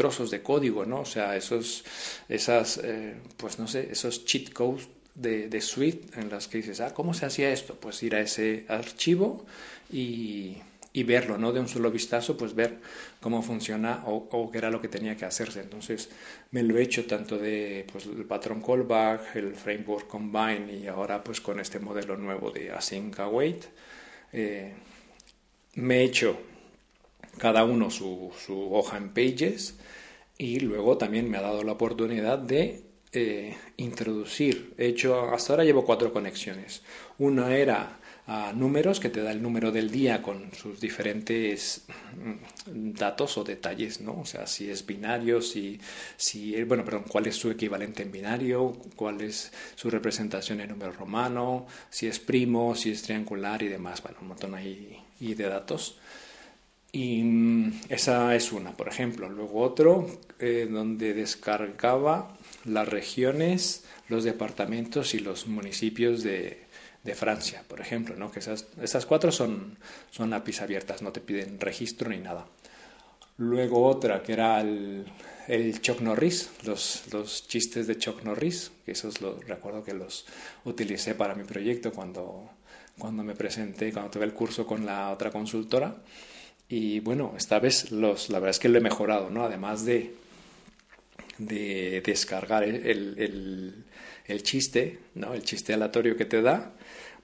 trozos 0.00 0.30
de 0.30 0.40
código, 0.40 0.86
¿no? 0.86 1.00
O 1.00 1.04
sea, 1.04 1.36
esos, 1.36 1.84
esas, 2.26 2.80
eh, 2.82 3.16
pues 3.36 3.58
no 3.58 3.68
sé, 3.68 3.88
esos 3.92 4.24
cheat 4.24 4.50
codes 4.50 4.88
de, 5.14 5.50
de 5.50 5.60
suite 5.60 6.18
en 6.18 6.30
las 6.30 6.48
que 6.48 6.56
dices, 6.56 6.80
ah, 6.80 6.94
¿cómo 6.94 7.12
se 7.12 7.26
hacía 7.26 7.52
esto? 7.52 7.74
Pues 7.74 8.02
ir 8.02 8.14
a 8.14 8.20
ese 8.20 8.64
archivo 8.68 9.44
y, 9.92 10.56
y 10.94 11.02
verlo, 11.02 11.36
¿no? 11.36 11.52
De 11.52 11.60
un 11.60 11.68
solo 11.68 11.90
vistazo, 11.90 12.34
pues 12.34 12.54
ver 12.54 12.78
cómo 13.20 13.42
funciona 13.42 14.04
o, 14.06 14.26
o, 14.30 14.50
qué 14.50 14.56
era 14.56 14.70
lo 14.70 14.80
que 14.80 14.88
tenía 14.88 15.18
que 15.18 15.26
hacerse. 15.26 15.60
Entonces 15.60 16.08
me 16.50 16.62
lo 16.62 16.78
he 16.78 16.82
hecho 16.82 17.04
tanto 17.04 17.36
de 17.36 17.84
pues, 17.92 18.06
el 18.06 18.24
patrón 18.24 18.62
callback, 18.62 19.36
el 19.36 19.54
framework 19.54 20.06
combine 20.06 20.78
y 20.82 20.86
ahora 20.86 21.22
pues 21.22 21.42
con 21.42 21.60
este 21.60 21.78
modelo 21.78 22.16
nuevo 22.16 22.50
de 22.50 22.72
async 22.72 23.20
await. 23.20 23.66
Eh, 24.32 24.72
me 25.74 25.98
he 25.98 26.04
hecho 26.04 26.38
cada 27.38 27.64
uno 27.64 27.90
su, 27.90 28.32
su, 28.44 28.74
hoja 28.74 28.96
en 28.96 29.10
pages 29.10 29.76
y 30.38 30.60
luego 30.60 30.98
también 30.98 31.30
me 31.30 31.38
ha 31.38 31.42
dado 31.42 31.62
la 31.62 31.72
oportunidad 31.72 32.38
de 32.38 32.84
eh, 33.12 33.56
introducir. 33.76 34.74
He 34.78 34.86
hecho, 34.86 35.32
hasta 35.32 35.52
ahora 35.52 35.64
llevo 35.64 35.84
cuatro 35.84 36.12
conexiones. 36.12 36.82
Una 37.18 37.56
era 37.56 38.00
a 38.32 38.52
números, 38.52 39.00
que 39.00 39.08
te 39.08 39.22
da 39.22 39.32
el 39.32 39.42
número 39.42 39.72
del 39.72 39.90
día 39.90 40.22
con 40.22 40.52
sus 40.54 40.78
diferentes 40.78 41.84
mm, 42.14 42.92
datos 42.92 43.36
o 43.36 43.42
detalles, 43.42 44.00
¿no? 44.00 44.20
O 44.20 44.24
sea, 44.24 44.46
si 44.46 44.70
es 44.70 44.86
binario, 44.86 45.42
si, 45.42 45.80
si, 46.16 46.62
bueno, 46.62 46.84
perdón, 46.84 47.06
cuál 47.08 47.26
es 47.26 47.34
su 47.34 47.50
equivalente 47.50 48.04
en 48.04 48.12
binario, 48.12 48.76
cuál 48.94 49.20
es 49.22 49.52
su 49.74 49.90
representación 49.90 50.60
en 50.60 50.70
número 50.70 50.92
romano, 50.92 51.66
si 51.90 52.06
es 52.06 52.20
primo, 52.20 52.76
si 52.76 52.92
es 52.92 53.02
triangular 53.02 53.64
y 53.64 53.68
demás, 53.68 54.00
bueno, 54.00 54.18
un 54.20 54.28
montón 54.28 54.54
ahí 54.54 54.96
y 55.18 55.34
de 55.34 55.48
datos. 55.48 55.98
Y 56.92 57.22
mm, 57.22 57.80
esa 57.88 58.34
es 58.34 58.52
una, 58.52 58.72
por 58.72 58.88
ejemplo. 58.88 59.28
Luego 59.28 59.60
otro, 59.60 60.06
eh, 60.38 60.68
donde 60.70 61.14
descargaba 61.14 62.36
las 62.64 62.88
regiones, 62.88 63.84
los 64.08 64.24
departamentos 64.24 65.14
y 65.14 65.20
los 65.20 65.46
municipios 65.46 66.22
de, 66.22 66.64
de 67.04 67.14
Francia, 67.14 67.64
por 67.66 67.80
ejemplo, 67.80 68.16
¿no? 68.16 68.30
que 68.30 68.40
esas, 68.40 68.66
esas 68.82 69.06
cuatro 69.06 69.32
son, 69.32 69.78
son 70.10 70.32
APIs 70.32 70.60
abiertas, 70.60 71.02
no 71.02 71.12
te 71.12 71.20
piden 71.20 71.58
registro 71.60 72.10
ni 72.10 72.18
nada. 72.18 72.46
Luego 73.38 73.86
otra 73.86 74.22
que 74.22 74.34
era 74.34 74.60
el, 74.60 75.06
el 75.48 75.80
Chuck 75.80 76.00
Norris, 76.02 76.50
los, 76.64 77.04
los, 77.10 77.48
chistes 77.48 77.86
de 77.86 77.96
Chuck 77.96 78.22
Norris, 78.22 78.70
que 78.84 78.92
esos 78.92 79.22
los, 79.22 79.42
recuerdo 79.46 79.82
que 79.82 79.94
los 79.94 80.26
utilicé 80.64 81.14
para 81.14 81.34
mi 81.34 81.44
proyecto 81.44 81.90
cuando, 81.90 82.50
cuando 82.98 83.24
me 83.24 83.34
presenté, 83.34 83.92
cuando 83.92 84.10
tuve 84.10 84.26
el 84.26 84.34
curso 84.34 84.66
con 84.66 84.84
la 84.84 85.10
otra 85.10 85.30
consultora. 85.30 85.96
Y 86.70 87.00
bueno, 87.00 87.34
esta 87.36 87.58
vez 87.58 87.90
los, 87.90 88.30
la 88.30 88.38
verdad 88.38 88.50
es 88.50 88.60
que 88.60 88.68
lo 88.68 88.78
he 88.78 88.80
mejorado, 88.80 89.28
¿no? 89.28 89.44
Además 89.44 89.84
de, 89.84 90.14
de 91.36 92.00
descargar 92.06 92.62
el, 92.62 92.86
el, 92.86 93.84
el, 94.24 94.42
chiste, 94.44 95.00
¿no? 95.16 95.34
El 95.34 95.42
chiste 95.42 95.74
aleatorio 95.74 96.16
que 96.16 96.26
te 96.26 96.40
da, 96.42 96.72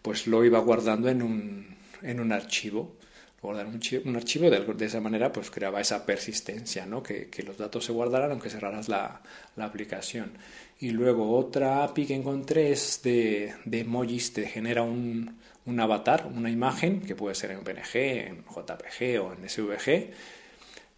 pues 0.03 0.27
lo 0.27 0.45
iba 0.45 0.59
guardando 0.59 1.09
en 1.09 1.23
un, 1.23 1.77
en 2.03 2.19
un 2.19 2.33
archivo. 2.33 2.97
Guardar 3.43 3.67
un, 3.67 3.81
un 4.05 4.17
archivo 4.17 4.51
de, 4.51 4.61
de, 4.61 4.87
esa 4.87 5.01
manera 5.01 5.31
pues 5.31 5.51
creaba 5.51 5.81
esa 5.81 6.05
persistencia, 6.05 6.87
¿no? 6.87 7.03
que, 7.03 7.29
los 7.47 7.59
datos 7.59 7.85
se 7.85 7.93
guardaran 7.93 8.31
aunque 8.31 8.51
cerraras 8.51 8.89
la, 8.89 9.21
la, 9.57 9.65
aplicación. 9.65 10.33
Y 10.81 10.91
luego 10.91 11.37
otra 11.37 11.85
API 11.85 12.07
que 12.07 12.15
encontré 12.15 12.73
es 12.73 13.01
de, 13.03 13.55
de 13.65 13.81
emojis, 13.81 14.33
te 14.33 14.47
genera 14.47 14.83
un, 14.83 15.39
un 15.67 15.81
avatar, 15.81 16.31
una 16.35 16.51
imagen, 16.51 17.01
que 17.01 17.15
puede 17.15 17.35
ser 17.35 17.51
en 17.51 17.63
PNG, 17.63 17.95
en 17.95 18.45
JPG 18.45 19.21
o 19.23 19.33
en 19.33 19.49
SVG, 19.49 20.11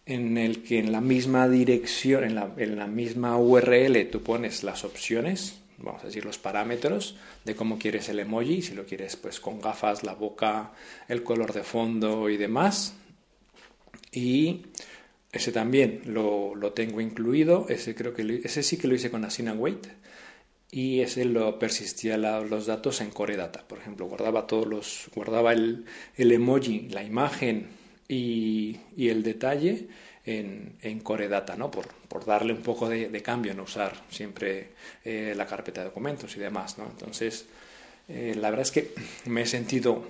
en 0.05 0.37
el 0.37 0.63
que 0.63 0.79
en 0.79 0.91
la 0.91 1.01
misma 1.01 1.47
dirección, 1.47 2.23
en 2.23 2.35
la, 2.35 2.51
en 2.57 2.77
la 2.77 2.87
misma 2.87 3.37
URL 3.37 4.09
tú 4.09 4.23
pones 4.23 4.63
las 4.63 4.83
opciones 4.83 5.59
vamos 5.81 6.03
a 6.03 6.07
decir, 6.07 6.25
los 6.25 6.37
parámetros 6.37 7.15
de 7.45 7.55
cómo 7.55 7.77
quieres 7.79 8.09
el 8.09 8.19
emoji, 8.19 8.61
si 8.61 8.73
lo 8.73 8.85
quieres 8.85 9.15
pues 9.15 9.39
con 9.39 9.61
gafas, 9.61 10.03
la 10.03 10.13
boca, 10.13 10.73
el 11.07 11.23
color 11.23 11.53
de 11.53 11.63
fondo 11.63 12.29
y 12.29 12.37
demás. 12.37 12.95
Y 14.11 14.65
ese 15.31 15.51
también 15.51 16.01
lo, 16.05 16.55
lo 16.55 16.73
tengo 16.73 17.01
incluido, 17.01 17.65
ese 17.69 17.95
creo 17.95 18.13
que 18.13 18.41
ese 18.43 18.63
sí 18.63 18.77
que 18.77 18.87
lo 18.87 18.95
hice 18.95 19.11
con 19.11 19.25
Asina 19.25 19.53
Wait 19.53 19.87
y 20.71 21.01
ese 21.01 21.25
lo 21.25 21.57
persistía 21.57 22.17
los 22.17 22.65
datos 22.65 23.01
en 23.01 23.09
Core 23.09 23.37
Data, 23.37 23.67
por 23.67 23.79
ejemplo, 23.79 24.05
guardaba 24.05 24.47
todos 24.47 24.67
los 24.67 25.09
guardaba 25.15 25.53
el, 25.53 25.85
el 26.15 26.31
emoji, 26.31 26.89
la 26.89 27.03
imagen 27.03 27.67
y, 28.07 28.77
y 28.95 29.09
el 29.09 29.23
detalle 29.23 29.87
en, 30.25 30.77
en 30.81 30.99
Core 30.99 31.27
Data, 31.27 31.55
¿no? 31.55 31.71
Por, 31.71 31.87
por 31.87 32.25
darle 32.25 32.53
un 32.53 32.61
poco 32.61 32.89
de, 32.89 33.09
de, 33.09 33.21
cambio, 33.21 33.53
no 33.53 33.63
usar 33.63 33.93
siempre 34.09 34.69
eh, 35.03 35.33
la 35.35 35.45
carpeta 35.45 35.81
de 35.81 35.87
documentos 35.87 36.35
y 36.35 36.39
demás, 36.39 36.77
¿no? 36.77 36.85
Entonces, 36.85 37.45
eh, 38.07 38.35
la 38.35 38.49
verdad 38.49 38.65
es 38.65 38.71
que 38.71 38.93
me 39.25 39.41
he 39.41 39.45
sentido 39.45 40.03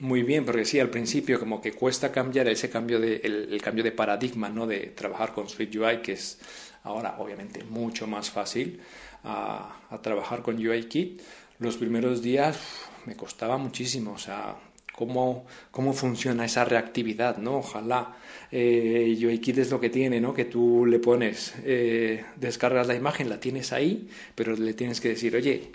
muy 0.00 0.22
bien, 0.22 0.44
porque 0.44 0.64
sí, 0.64 0.80
al 0.80 0.90
principio 0.90 1.38
como 1.38 1.60
que 1.60 1.72
cuesta 1.72 2.10
cambiar 2.10 2.48
ese 2.48 2.70
cambio 2.70 2.98
de, 2.98 3.16
el, 3.22 3.52
el 3.52 3.62
cambio 3.62 3.84
de 3.84 3.92
paradigma, 3.92 4.48
¿no? 4.48 4.66
De 4.66 4.92
trabajar 4.96 5.32
con 5.32 5.46
UI 5.46 5.98
que 6.02 6.12
es 6.12 6.38
ahora 6.84 7.16
obviamente 7.18 7.62
mucho 7.64 8.06
más 8.06 8.30
fácil 8.30 8.80
a, 9.24 9.80
a 9.90 10.02
trabajar 10.02 10.42
con 10.42 10.56
UIKit. 10.56 11.22
Los 11.58 11.76
primeros 11.76 12.22
días 12.22 12.56
uf, 12.56 13.06
me 13.06 13.16
costaba 13.16 13.58
muchísimo, 13.58 14.12
o 14.12 14.18
sea, 14.18 14.56
cómo, 14.92 15.46
cómo 15.70 15.92
funciona 15.92 16.44
esa 16.44 16.64
reactividad, 16.64 17.38
¿no? 17.38 17.58
Ojalá 17.58 18.16
eh, 18.50 19.18
UIKit 19.20 19.58
es 19.58 19.70
lo 19.70 19.80
que 19.80 19.90
tiene, 19.90 20.20
¿no? 20.20 20.34
Que 20.34 20.44
tú 20.44 20.86
le 20.86 20.98
pones, 20.98 21.54
eh, 21.64 22.24
descargas 22.36 22.86
la 22.86 22.94
imagen, 22.94 23.28
la 23.28 23.40
tienes 23.40 23.72
ahí, 23.72 24.08
pero 24.34 24.54
le 24.54 24.74
tienes 24.74 25.00
que 25.00 25.08
decir, 25.08 25.34
oye, 25.34 25.72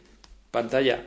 pantalla, 0.51 1.03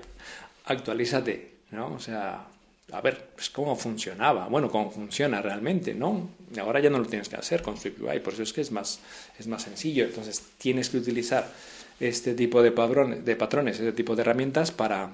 actualízate, 0.67 1.51
¿no? 1.71 1.95
O 1.95 2.01
sea, 2.01 2.47
a 2.93 3.01
ver, 3.01 3.29
pues 3.35 3.51
cómo 3.51 3.77
funcionaba, 3.77 4.49
bueno, 4.49 4.71
cómo 4.71 4.91
funciona 4.91 5.41
realmente, 5.41 5.95
¿no? 5.95 6.31
Ahora 6.61 6.81
ya 6.81 6.91
no 6.91 6.99
lo 6.99 7.07
tienes 7.07 7.29
que 7.29 7.37
hacer 7.37 7.63
con 7.63 7.77
SwiftUI, 7.77 8.21
por 8.21 8.35
eso 8.35 8.43
es 8.43 8.53
que 8.53 8.61
es 8.61 8.73
más, 8.73 9.01
es 9.39 9.47
más 9.47 9.63
sencillo, 9.63 10.05
entonces 10.05 10.43
tienes 10.59 10.91
que 10.91 10.97
utilizar 10.99 11.49
este 12.01 12.35
tipo 12.35 12.63
de, 12.63 12.73
padrones, 12.73 13.25
de 13.25 13.37
patrones, 13.37 13.79
este 13.79 13.93
tipo 13.93 14.17
de 14.17 14.23
herramientas 14.23 14.73
para 14.73 15.11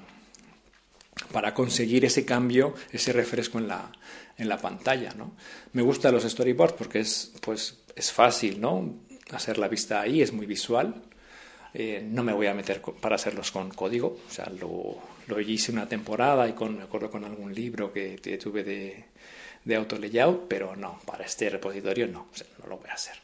para 1.33 1.55
conseguir 1.55 2.05
ese 2.05 2.25
cambio, 2.25 2.75
ese 2.93 3.13
refresco 3.13 3.59
en 3.59 3.69
la, 3.69 3.91
en 4.37 4.49
la 4.49 4.59
pantalla. 4.59 5.13
¿no? 5.17 5.33
Me 5.73 5.83
gustan 5.83 6.15
los 6.15 6.25
storyboards 6.25 6.75
porque 6.75 7.01
es, 7.01 7.33
pues, 7.41 7.79
es 7.95 8.13
fácil 8.13 8.61
¿no? 8.61 8.95
hacer 9.33 9.59
la 9.59 9.69
vista 9.69 10.01
ahí, 10.01 10.23
es 10.23 10.33
muy 10.33 10.47
visual. 10.47 10.95
Eh, 11.75 12.03
no 12.03 12.23
me 12.23 12.33
voy 12.33 12.47
a 12.47 12.55
meter 12.55 12.81
para 12.81 13.17
hacerlos 13.17 13.51
con 13.51 13.69
código, 13.71 14.19
o 14.27 14.33
sea, 14.33 14.47
lo, 14.49 14.97
lo 15.27 15.41
hice 15.41 15.73
una 15.73 15.87
temporada 15.87 16.49
y 16.49 16.55
con, 16.55 16.79
me 16.79 16.85
acuerdo 16.85 17.11
con 17.11 17.23
algún 17.23 17.55
libro 17.55 17.93
que, 17.93 18.17
tuve 18.43 18.65
de, 18.65 19.05
de 19.63 19.77
auto 19.77 19.99
layout, 19.99 20.49
pero 20.49 20.75
no, 20.75 20.99
para 21.05 21.27
este 21.27 21.51
repositorio 21.51 22.07
no, 22.07 22.29
o 22.33 22.35
sea, 22.37 22.47
no 22.63 22.69
lo 22.69 22.79
voy 22.79 22.89
a 22.89 22.95
hacer. 22.95 23.17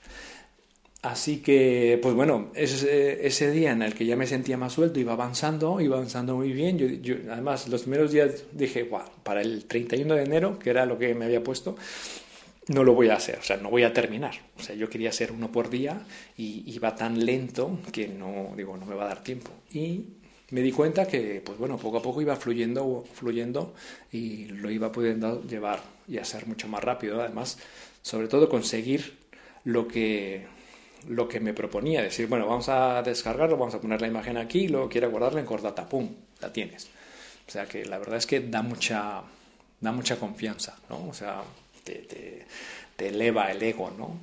Así 1.02 1.38
que, 1.42 1.98
pues 2.00 2.14
bueno, 2.14 2.52
ese, 2.54 3.26
ese, 3.26 3.50
día 3.50 3.72
en 3.72 3.82
el 3.82 3.92
que 3.92 4.06
ya 4.06 4.14
me 4.14 4.28
sentía 4.28 4.56
más 4.56 4.72
suelto, 4.72 5.00
iba 5.00 5.14
avanzando, 5.14 5.80
iba 5.80 5.96
avanzando 5.96 6.36
muy 6.36 6.52
bien. 6.52 6.78
Yo, 6.78 6.86
yo, 6.86 7.16
además, 7.32 7.66
los 7.66 7.82
primeros 7.82 8.12
días 8.12 8.44
dije, 8.52 8.84
wow, 8.84 9.02
para 9.24 9.40
el 9.40 9.64
31 9.64 10.14
de 10.14 10.22
enero, 10.22 10.58
que 10.60 10.70
era 10.70 10.86
lo 10.86 10.98
que 10.98 11.12
me 11.16 11.24
había 11.24 11.42
puesto, 11.42 11.76
no 12.68 12.84
lo 12.84 12.94
voy 12.94 13.08
a 13.08 13.16
hacer, 13.16 13.38
o 13.40 13.42
sea, 13.42 13.56
no 13.56 13.68
voy 13.68 13.82
a 13.82 13.92
terminar. 13.92 14.34
O 14.56 14.62
sea, 14.62 14.76
yo 14.76 14.88
quería 14.88 15.10
hacer 15.10 15.32
uno 15.32 15.50
por 15.50 15.70
día 15.70 16.06
y 16.36 16.62
iba 16.72 16.94
tan 16.94 17.24
lento 17.24 17.80
que 17.90 18.06
no, 18.06 18.52
digo, 18.56 18.76
no 18.76 18.86
me 18.86 18.94
va 18.94 19.04
a 19.04 19.08
dar 19.08 19.24
tiempo. 19.24 19.50
Y 19.72 20.04
me 20.50 20.60
di 20.60 20.70
cuenta 20.70 21.08
que, 21.08 21.42
pues 21.44 21.58
bueno, 21.58 21.78
poco 21.78 21.98
a 21.98 22.02
poco 22.02 22.22
iba 22.22 22.36
fluyendo, 22.36 23.04
fluyendo 23.14 23.74
y 24.12 24.44
lo 24.44 24.70
iba 24.70 24.92
pudiendo 24.92 25.42
llevar 25.42 25.80
y 26.06 26.18
hacer 26.18 26.46
mucho 26.46 26.68
más 26.68 26.84
rápido. 26.84 27.20
Además, 27.20 27.58
sobre 28.02 28.28
todo 28.28 28.48
conseguir 28.48 29.18
lo 29.64 29.88
que 29.88 30.46
lo 31.08 31.28
que 31.28 31.40
me 31.40 31.54
proponía, 31.54 32.02
decir, 32.02 32.26
bueno, 32.26 32.46
vamos 32.46 32.68
a 32.68 33.02
descargarlo, 33.02 33.56
vamos 33.56 33.74
a 33.74 33.80
poner 33.80 34.00
la 34.00 34.08
imagen 34.08 34.36
aquí, 34.36 34.68
luego 34.68 34.88
quiero 34.88 35.10
guardarla 35.10 35.40
en 35.40 35.46
Cordata, 35.46 35.88
¡pum!, 35.88 36.08
la 36.40 36.52
tienes. 36.52 36.88
O 37.46 37.50
sea 37.50 37.66
que 37.66 37.84
la 37.84 37.98
verdad 37.98 38.16
es 38.16 38.26
que 38.26 38.40
da 38.40 38.62
mucha, 38.62 39.22
da 39.80 39.92
mucha 39.92 40.16
confianza, 40.16 40.76
¿no? 40.88 41.08
O 41.08 41.14
sea, 41.14 41.42
te, 41.84 42.46
te, 42.96 43.08
eleva 43.08 43.50
el 43.50 43.60
ego, 43.62 43.90
¿no? 43.98 44.20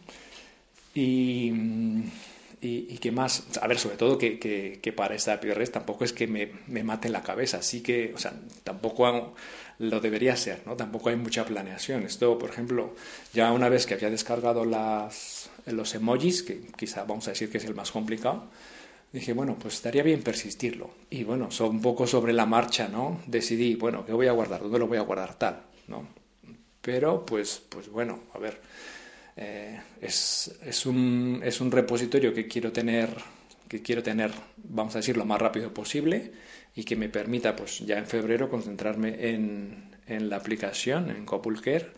Y, 0.94 1.52
y, 2.62 2.88
y, 2.90 2.98
que 2.98 3.12
más, 3.12 3.44
a 3.62 3.68
ver, 3.68 3.78
sobre 3.78 3.98
todo 3.98 4.18
que, 4.18 4.40
que, 4.40 4.80
que 4.82 4.94
para 4.94 5.16
esta 5.16 5.40
PRS 5.40 5.72
tampoco 5.72 6.06
es 6.06 6.14
que 6.14 6.28
me, 6.28 6.52
me 6.68 6.84
mate 6.84 7.10
la 7.10 7.22
cabeza, 7.22 7.58
así 7.58 7.82
que, 7.82 8.14
o 8.16 8.18
sea, 8.18 8.34
tampoco 8.64 9.36
lo 9.80 10.02
debería 10.02 10.36
ser, 10.36 10.62
¿no? 10.66 10.76
Tampoco 10.76 11.10
hay 11.10 11.16
mucha 11.16 11.46
planeación. 11.46 12.04
Esto, 12.04 12.38
por 12.38 12.50
ejemplo, 12.50 12.96
ya 13.34 13.52
una 13.54 13.70
vez 13.70 13.86
que 13.86 13.94
había 13.94 14.10
descargado 14.10 14.66
las, 14.66 15.39
los 15.66 15.96
emojis, 15.96 16.44
que 16.44 16.62
quizá 16.78 17.04
vamos 17.04 17.28
a 17.28 17.32
decir 17.32 17.50
que 17.50 17.58
es 17.58 17.66
el 17.66 17.76
más 17.76 17.92
complicado, 17.92 18.50
dije, 19.12 19.34
bueno, 19.34 19.58
pues 19.60 19.76
estaría 19.76 20.04
bien 20.04 20.22
persistirlo. 20.22 20.92
Y 21.10 21.24
bueno, 21.24 21.52
son 21.52 21.70
un 21.70 21.82
poco 21.82 22.08
sobre 22.08 22.34
la 22.34 22.46
marcha, 22.46 22.88
¿no? 22.88 23.22
Decidí, 23.28 23.76
bueno, 23.76 24.06
¿qué 24.06 24.14
voy 24.14 24.28
a 24.28 24.32
guardar? 24.32 24.62
¿Dónde 24.62 24.80
lo 24.80 24.88
voy 24.88 24.98
a 24.98 25.02
guardar? 25.02 25.36
Tal, 25.36 25.62
¿no? 25.88 26.08
Pero, 26.82 27.26
pues, 27.26 27.62
pues 27.70 27.90
bueno, 27.90 28.20
a 28.34 28.40
ver, 28.40 28.62
eh, 29.36 29.80
es, 30.02 30.54
es, 30.64 30.86
un, 30.86 31.42
es 31.44 31.62
un 31.62 31.72
repositorio 31.72 32.34
que 32.34 32.48
quiero 32.48 32.72
tener, 32.72 33.10
que 33.68 33.82
quiero 33.82 34.04
tener, 34.04 34.32
vamos 34.58 34.96
a 34.96 35.00
decir, 35.00 35.18
lo 35.18 35.26
más 35.26 35.40
rápido 35.40 35.74
posible 35.74 36.32
y 36.76 36.84
que 36.84 36.96
me 36.96 37.10
permita, 37.10 37.56
pues 37.56 37.80
ya 37.80 37.98
en 37.98 38.06
febrero, 38.06 38.50
concentrarme 38.50 39.30
en, 39.30 39.92
en 40.08 40.30
la 40.30 40.38
aplicación, 40.38 41.10
en 41.10 41.26
Copulcare, 41.26 41.92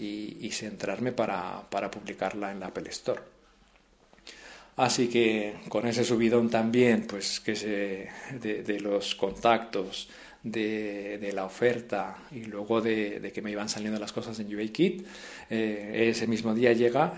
y, 0.00 0.38
y 0.40 0.50
centrarme 0.52 1.12
para, 1.12 1.68
para 1.68 1.90
publicarla 1.90 2.50
en 2.50 2.60
la 2.60 2.66
Apple 2.66 2.88
Store. 2.88 3.20
Así 4.76 5.08
que 5.08 5.56
con 5.68 5.86
ese 5.86 6.04
subidón 6.04 6.48
también, 6.48 7.06
pues 7.06 7.38
que 7.40 7.54
se, 7.54 8.08
de, 8.40 8.80
los 8.80 9.14
contactos, 9.14 10.08
de, 10.42 11.30
la 11.34 11.44
oferta 11.44 12.16
y 12.32 12.44
luego 12.44 12.80
de, 12.80 13.30
que 13.34 13.42
me 13.42 13.50
iban 13.50 13.68
saliendo 13.68 14.00
las 14.00 14.14
cosas 14.14 14.40
en 14.40 14.56
UAKit, 14.56 15.06
eh, 15.50 16.08
ese 16.08 16.26
mismo 16.26 16.54
día 16.54 16.72
llega 16.72 17.12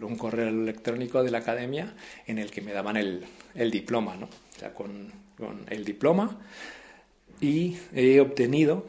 un 0.00 0.16
correo 0.16 0.46
electrónico 0.48 1.24
de 1.24 1.32
la 1.32 1.38
academia 1.38 1.92
en 2.28 2.38
el 2.38 2.52
que 2.52 2.60
me 2.60 2.72
daban 2.72 2.96
el, 2.96 3.24
diploma, 3.72 4.14
¿no? 4.14 4.26
O 4.26 4.58
sea, 4.60 4.72
con, 4.72 5.12
con 5.36 5.66
el 5.70 5.84
diploma 5.84 6.38
y 7.40 7.78
he 7.92 8.20
obtenido 8.20 8.86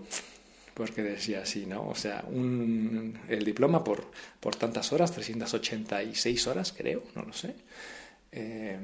porque 0.73 1.03
decía 1.03 1.41
así, 1.41 1.65
¿no? 1.65 1.87
O 1.87 1.95
sea, 1.95 2.23
un, 2.27 3.19
el 3.29 3.45
diploma 3.45 3.83
por, 3.83 4.05
por 4.39 4.55
tantas 4.55 4.91
horas, 4.91 5.11
386 5.11 6.47
horas 6.47 6.73
creo, 6.75 7.03
no 7.15 7.23
lo 7.23 7.33
sé. 7.33 7.55
Eh, 8.31 8.77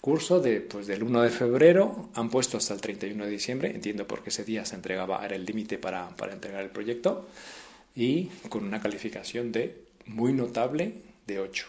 curso 0.00 0.40
de, 0.40 0.60
pues, 0.60 0.86
del 0.86 1.02
1 1.02 1.22
de 1.22 1.30
febrero, 1.30 2.10
han 2.14 2.30
puesto 2.30 2.56
hasta 2.56 2.74
el 2.74 2.80
31 2.80 3.24
de 3.24 3.30
diciembre, 3.30 3.70
entiendo 3.74 4.06
porque 4.06 4.30
ese 4.30 4.44
día 4.44 4.64
se 4.64 4.76
entregaba, 4.76 5.24
era 5.24 5.36
el 5.36 5.44
límite 5.44 5.78
para, 5.78 6.08
para 6.10 6.32
entregar 6.32 6.62
el 6.62 6.70
proyecto, 6.70 7.28
y 7.94 8.26
con 8.48 8.64
una 8.64 8.80
calificación 8.80 9.52
de 9.52 9.82
muy 10.06 10.32
notable 10.32 10.94
de 11.26 11.40
8. 11.40 11.66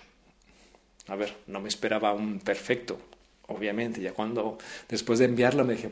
A 1.08 1.16
ver, 1.16 1.36
no 1.48 1.62
me 1.62 1.70
esperaba 1.70 2.14
un 2.14 2.40
perfecto, 2.40 3.00
obviamente, 3.48 4.02
ya 4.02 4.14
cuando 4.14 4.58
después 4.88 5.20
de 5.20 5.26
enviarlo 5.26 5.66
me 5.66 5.74
dije, 5.74 5.90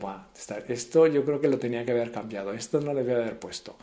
esto 0.68 1.06
yo 1.06 1.24
creo 1.24 1.40
que 1.40 1.48
lo 1.48 1.58
tenía 1.58 1.84
que 1.84 1.92
haber 1.92 2.12
cambiado, 2.12 2.52
esto 2.52 2.80
no 2.80 2.94
le 2.94 3.02
voy 3.02 3.12
a 3.12 3.16
haber 3.16 3.38
puesto. 3.38 3.76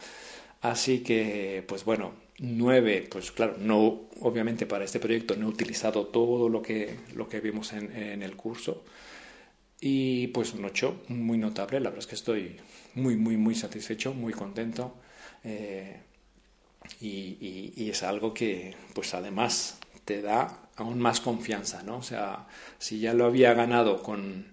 Así 0.62 1.00
que, 1.03 1.63
pues 1.68 1.84
bueno, 1.84 2.13
nueve, 2.39 3.08
pues 3.10 3.32
claro, 3.32 3.56
no, 3.60 4.03
obviamente 4.22 4.65
para 4.65 4.86
este 4.86 5.00
proyecto 5.00 5.36
no 5.36 5.48
he 5.48 5.50
utilizado 5.50 6.08
todo 6.08 6.50
lo 6.50 6.62
que, 6.62 7.00
lo 7.15 7.27
que 7.27 7.42
vimos 7.42 7.74
en, 7.74 8.24
el 8.24 8.36
curso. 8.36 8.84
Y 9.82 10.27
pues 10.27 10.53
un 10.53 10.65
ocho 10.65 11.03
muy 11.10 11.38
notable, 11.38 11.80
la 11.80 11.89
verdad 11.89 12.00
es 12.00 12.08
que 12.08 12.15
estoy 12.15 12.58
muy, 12.96 13.18
muy, 13.18 13.38
muy 13.38 13.56
satisfecho, 13.56 14.13
muy 14.13 14.34
contento. 14.34 14.96
Eh, 15.44 15.98
y, 17.01 17.89
es 17.89 18.03
algo 18.03 18.34
que, 18.34 18.75
pues 18.94 19.13
además, 19.13 19.80
te 20.05 20.22
da 20.22 20.60
aún 20.75 21.00
más 21.00 21.22
confianza, 21.22 21.83
¿no? 21.83 21.98
O 21.98 22.03
sea, 22.03 22.48
si 22.79 23.00
ya 23.00 23.13
lo 23.13 23.25
había 23.25 23.53
ganado 23.53 24.01
con, 24.01 24.45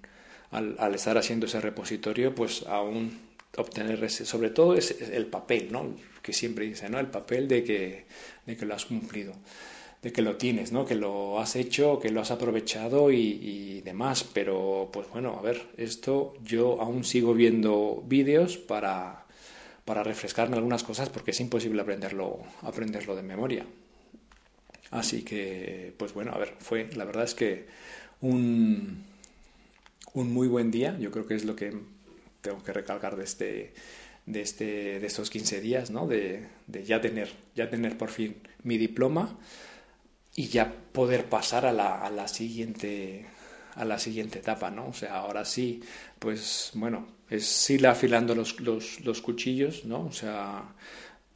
al, 0.51 0.95
estar 0.95 1.17
haciendo 1.19 1.47
ese 1.47 1.61
repositorio, 1.61 2.35
pues 2.35 2.65
aún 2.67 3.19
obtener 3.57 4.03
ese, 4.05 4.25
sobre 4.27 4.51
todo 4.51 4.75
es, 4.75 5.01
el 5.01 5.27
papel, 5.27 5.73
¿no? 5.73 5.95
Que 6.23 6.33
siempre 6.33 6.67
dice, 6.67 6.89
¿no? 6.89 6.99
El 6.99 7.09
papel 7.09 7.49
de 7.49 7.65
que, 7.65 8.07
de 8.47 8.57
que 8.57 8.67
lo 8.67 8.75
has 8.75 8.87
cumplido, 8.87 9.35
de 10.03 10.13
que 10.13 10.23
lo 10.23 10.37
tienes, 10.37 10.73
¿no? 10.73 10.85
Que 10.85 10.95
lo 10.95 11.41
has 11.41 11.57
hecho, 11.57 11.99
que 11.99 12.11
lo 12.11 12.21
has 12.21 12.31
aprovechado 12.31 13.11
y, 13.11 13.17
y 13.19 13.81
demás. 13.83 14.25
Pero, 14.25 14.91
pues 14.93 15.09
bueno, 15.11 15.37
a 15.39 15.43
ver, 15.43 15.69
esto 15.77 16.35
yo 16.45 16.81
aún 16.81 17.05
sigo 17.05 17.35
viendo 17.35 18.03
vídeos 18.07 18.59
para, 18.59 19.27
para 19.85 20.05
refrescarme 20.05 20.57
algunas 20.57 20.85
cosas 20.85 21.09
porque 21.09 21.33
es 21.33 21.41
imposible 21.41 21.83
aprenderlo, 21.83 22.41
aprenderlo 22.63 23.17
de 23.17 23.23
memoria. 23.23 23.67
Así 24.91 25.23
que, 25.23 25.95
pues 25.97 26.15
bueno, 26.15 26.33
a 26.33 26.39
ver, 26.39 26.55
fue, 26.59 26.91
la 26.95 27.05
verdad 27.05 27.25
es 27.25 27.35
que 27.35 27.67
un, 28.21 29.05
un 30.15 30.33
muy 30.33 30.49
buen 30.49 30.71
día, 30.71 30.97
yo 30.99 31.11
creo 31.11 31.27
que 31.27 31.35
es 31.35 31.45
lo 31.45 31.55
que 31.57 31.73
tengo 32.41 32.63
que 32.63 32.73
recalcar 32.73 33.17
de 33.17 33.25
este, 33.25 33.75
de, 34.27 34.41
este, 34.43 35.01
de 35.01 35.07
estos 35.07 35.31
15 35.31 35.61
días, 35.61 35.91
¿no? 35.91 36.07
De, 36.07 36.47
de, 36.67 36.85
ya, 36.85 37.01
tener, 37.01 37.31
ya 37.55 37.71
tener 37.71 37.97
por 37.97 38.11
fin 38.11 38.37
mi 38.63 38.79
diploma 38.79 39.39
y 40.35 40.49
ya 40.49 40.73
poder 40.93 41.27
pasar 41.27 41.67
a 41.67 41.73
la, 41.73 42.01
a 42.01 42.11
la 42.11 42.29
siguiente 42.29 43.27
a 43.75 43.85
la 43.85 43.99
siguiente 43.99 44.41
etapa, 44.41 44.71
¿no? 44.71 44.89
O 44.89 44.93
sea, 44.93 45.15
ahora 45.15 45.45
sí, 45.45 45.81
pues 46.19 46.73
bueno, 46.75 47.07
es 47.31 47.71
ir 47.71 47.87
afilando 47.87 48.35
los, 48.35 48.61
los, 48.61 49.01
los 49.01 49.23
cuchillos, 49.23 49.85
¿no? 49.85 50.07
O 50.07 50.13
sea, 50.13 50.75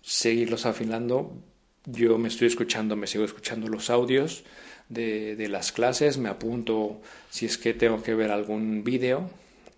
seguirlos 0.02 0.66
afilando 0.66 1.38
yo 1.86 2.18
me 2.18 2.28
estoy 2.28 2.48
escuchando, 2.48 2.96
me 2.96 3.06
sigo 3.06 3.24
escuchando 3.24 3.68
los 3.68 3.90
audios 3.90 4.44
de, 4.88 5.36
de 5.36 5.48
las 5.48 5.72
clases, 5.72 6.18
me 6.18 6.28
apunto 6.28 7.00
si 7.30 7.46
es 7.46 7.58
que 7.58 7.74
tengo 7.74 8.02
que 8.02 8.14
ver 8.14 8.30
algún 8.30 8.84
vídeo 8.84 9.30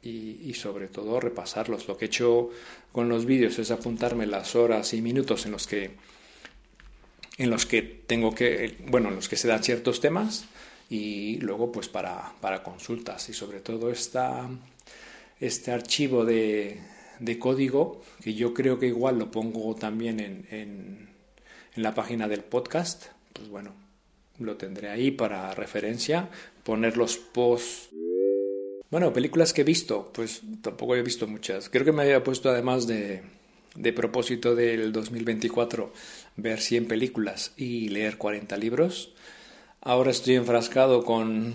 y, 0.06 0.54
sobre 0.54 0.88
todo 0.88 1.20
repasarlos. 1.20 1.88
Lo 1.88 1.96
que 1.96 2.06
he 2.06 2.08
hecho 2.08 2.50
con 2.92 3.08
los 3.08 3.26
vídeos 3.26 3.58
es 3.58 3.70
apuntarme 3.70 4.26
las 4.26 4.54
horas 4.54 4.94
y 4.94 5.02
minutos 5.02 5.46
en 5.46 5.52
los 5.52 5.66
que 5.66 5.90
en 7.38 7.50
los 7.50 7.66
que 7.66 7.82
tengo 7.82 8.34
que, 8.34 8.76
bueno, 8.86 9.10
en 9.10 9.16
los 9.16 9.28
que 9.28 9.36
se 9.36 9.46
dan 9.46 9.62
ciertos 9.62 10.00
temas 10.00 10.46
y 10.88 11.36
luego 11.40 11.70
pues 11.70 11.86
para, 11.86 12.32
para 12.40 12.62
consultas 12.62 13.28
y 13.28 13.34
sobre 13.34 13.60
todo 13.60 13.90
esta, 13.90 14.48
este 15.38 15.70
archivo 15.70 16.24
de, 16.24 16.80
de 17.20 17.38
código 17.38 18.02
que 18.22 18.32
yo 18.32 18.54
creo 18.54 18.78
que 18.78 18.86
igual 18.86 19.18
lo 19.18 19.30
pongo 19.30 19.74
también 19.74 20.18
en 20.20 21.15
en 21.76 21.82
la 21.82 21.94
página 21.94 22.28
del 22.28 22.42
podcast, 22.42 23.06
pues 23.32 23.48
bueno, 23.48 23.72
lo 24.38 24.56
tendré 24.56 24.88
ahí 24.88 25.10
para 25.10 25.54
referencia, 25.54 26.28
poner 26.62 26.96
los 26.96 27.16
posts. 27.16 27.90
Bueno, 28.90 29.12
películas 29.12 29.52
que 29.52 29.62
he 29.62 29.64
visto, 29.64 30.10
pues 30.12 30.42
tampoco 30.62 30.96
he 30.96 31.02
visto 31.02 31.26
muchas. 31.26 31.68
Creo 31.68 31.84
que 31.84 31.92
me 31.92 32.02
había 32.02 32.24
puesto 32.24 32.50
además 32.50 32.86
de, 32.86 33.22
de 33.74 33.92
propósito 33.92 34.54
del 34.54 34.92
2024 34.92 35.92
ver 36.36 36.60
100 36.60 36.86
películas 36.86 37.52
y 37.56 37.88
leer 37.88 38.16
40 38.16 38.56
libros. 38.56 39.12
Ahora 39.80 40.10
estoy 40.10 40.36
enfrascado 40.36 41.04
con 41.04 41.54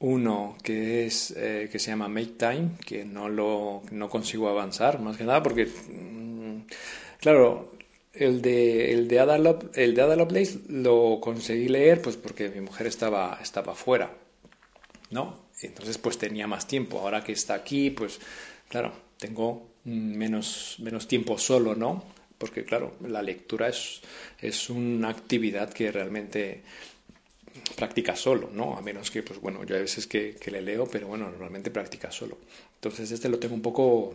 uno 0.00 0.56
que 0.62 1.06
es 1.06 1.32
eh, 1.36 1.68
que 1.70 1.78
se 1.78 1.90
llama 1.90 2.08
Make 2.08 2.34
Time, 2.38 2.70
que 2.86 3.04
no 3.04 3.28
lo 3.28 3.82
no 3.90 4.08
consigo 4.08 4.48
avanzar, 4.48 5.00
más 5.00 5.16
que 5.16 5.24
nada 5.24 5.42
porque 5.42 5.66
mm, 5.66 6.66
claro, 7.20 7.72
el 8.18 8.42
de, 8.42 8.92
el 8.92 9.08
de, 9.08 9.20
Ada, 9.20 9.36
el 9.74 9.94
de 9.94 10.16
Lovelace 10.16 10.60
lo 10.68 11.18
conseguí 11.20 11.68
leer 11.68 12.02
pues 12.02 12.16
porque 12.16 12.48
mi 12.48 12.60
mujer 12.60 12.86
estaba, 12.86 13.38
estaba 13.42 13.74
fuera, 13.74 14.12
¿no? 15.10 15.48
Entonces 15.60 15.98
pues 15.98 16.18
tenía 16.18 16.46
más 16.46 16.66
tiempo. 16.66 17.00
Ahora 17.00 17.24
que 17.24 17.32
está 17.32 17.54
aquí, 17.54 17.90
pues 17.90 18.20
claro, 18.68 18.92
tengo 19.18 19.68
menos, 19.84 20.76
menos 20.78 21.08
tiempo 21.08 21.38
solo, 21.38 21.74
¿no? 21.74 22.04
Porque 22.38 22.64
claro, 22.64 22.96
la 23.06 23.22
lectura 23.22 23.68
es, 23.68 24.00
es 24.40 24.70
una 24.70 25.08
actividad 25.08 25.72
que 25.72 25.90
realmente 25.90 26.62
practica 27.76 28.14
solo, 28.14 28.50
¿no? 28.52 28.76
A 28.76 28.82
menos 28.82 29.10
que, 29.10 29.22
pues 29.22 29.40
bueno, 29.40 29.64
yo 29.64 29.76
a 29.76 29.80
veces 29.80 30.06
que, 30.06 30.36
que 30.36 30.50
le 30.50 30.62
leo, 30.62 30.86
pero 30.86 31.08
bueno, 31.08 31.28
normalmente 31.28 31.70
practica 31.70 32.10
solo. 32.10 32.38
Entonces 32.74 33.10
este 33.10 33.28
lo 33.28 33.38
tengo 33.38 33.54
un 33.54 33.62
poco 33.62 34.14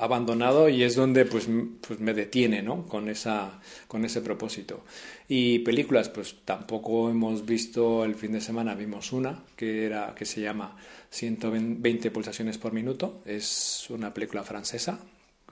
abandonado 0.00 0.68
y 0.68 0.82
es 0.82 0.96
donde 0.96 1.26
pues, 1.26 1.46
pues 1.86 2.00
me 2.00 2.14
detiene 2.14 2.62
¿no? 2.62 2.86
con, 2.86 3.08
esa, 3.08 3.60
con 3.86 4.04
ese 4.04 4.22
propósito. 4.22 4.84
Y 5.28 5.60
películas, 5.60 6.08
pues 6.08 6.36
tampoco 6.44 7.10
hemos 7.10 7.44
visto 7.44 8.04
el 8.04 8.14
fin 8.14 8.32
de 8.32 8.40
semana, 8.40 8.74
vimos 8.74 9.12
una 9.12 9.44
que, 9.56 9.84
era, 9.84 10.14
que 10.14 10.24
se 10.24 10.40
llama 10.40 10.76
120 11.10 12.10
pulsaciones 12.10 12.58
por 12.58 12.72
minuto, 12.72 13.20
es 13.26 13.86
una 13.90 14.12
película 14.12 14.42
francesa, 14.42 14.98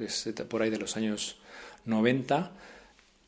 es 0.01 0.33
por 0.49 0.63
ahí 0.63 0.71
de 0.71 0.79
los 0.79 0.97
años 0.97 1.37
90 1.85 2.53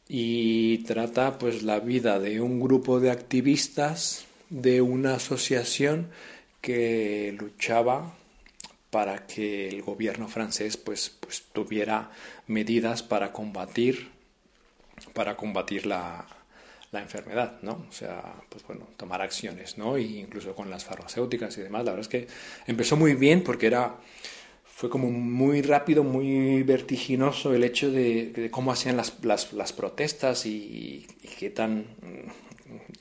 y 0.08 0.78
trata 0.78 1.38
pues 1.38 1.62
la 1.62 1.80
vida 1.80 2.18
de 2.18 2.40
un 2.40 2.60
grupo 2.60 2.98
de 2.98 3.10
activistas 3.10 4.24
de 4.48 4.80
una 4.80 5.16
asociación 5.16 6.08
que 6.60 7.34
luchaba 7.38 8.14
para 8.90 9.26
que 9.26 9.68
el 9.68 9.82
gobierno 9.82 10.28
francés 10.28 10.76
pues, 10.76 11.10
pues 11.20 11.44
tuviera 11.52 12.10
medidas 12.46 13.02
para 13.02 13.32
combatir 13.32 14.10
para 15.14 15.36
combatir 15.36 15.86
la, 15.86 16.26
la 16.92 17.00
enfermedad, 17.00 17.58
¿no? 17.62 17.86
O 17.88 17.92
sea, 17.92 18.34
pues 18.48 18.64
bueno, 18.66 18.88
tomar 18.96 19.22
acciones, 19.22 19.78
¿no? 19.78 19.96
E 19.96 20.02
incluso 20.02 20.54
con 20.54 20.70
las 20.70 20.84
farmacéuticas 20.84 21.56
y 21.58 21.62
demás. 21.62 21.84
La 21.84 21.92
verdad 21.92 22.00
es 22.00 22.08
que 22.08 22.26
empezó 22.66 22.96
muy 22.96 23.14
bien 23.14 23.42
porque 23.42 23.66
era 23.66 23.96
fue 24.64 24.88
como 24.88 25.10
muy 25.10 25.60
rápido, 25.60 26.02
muy 26.02 26.62
vertiginoso 26.62 27.54
el 27.54 27.64
hecho 27.64 27.90
de, 27.90 28.48
cómo 28.50 28.72
hacían 28.72 28.96
las, 28.96 29.22
las, 29.22 29.52
las 29.52 29.72
protestas 29.74 30.46
y, 30.46 31.06
y, 31.22 31.28
qué 31.38 31.50
tan 31.50 31.84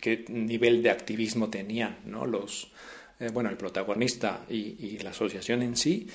qué 0.01 0.25
nivel 0.27 0.83
de 0.83 0.89
activismo 0.89 1.49
tenían, 1.49 1.99
¿no? 2.05 2.25
Los 2.25 2.71
eh, 3.19 3.29
bueno, 3.33 3.49
el 3.49 3.57
protagonista 3.57 4.45
y, 4.49 4.97
la 4.99 5.11
asociación 5.11 5.61
en 5.61 5.75
sí, 5.75 6.07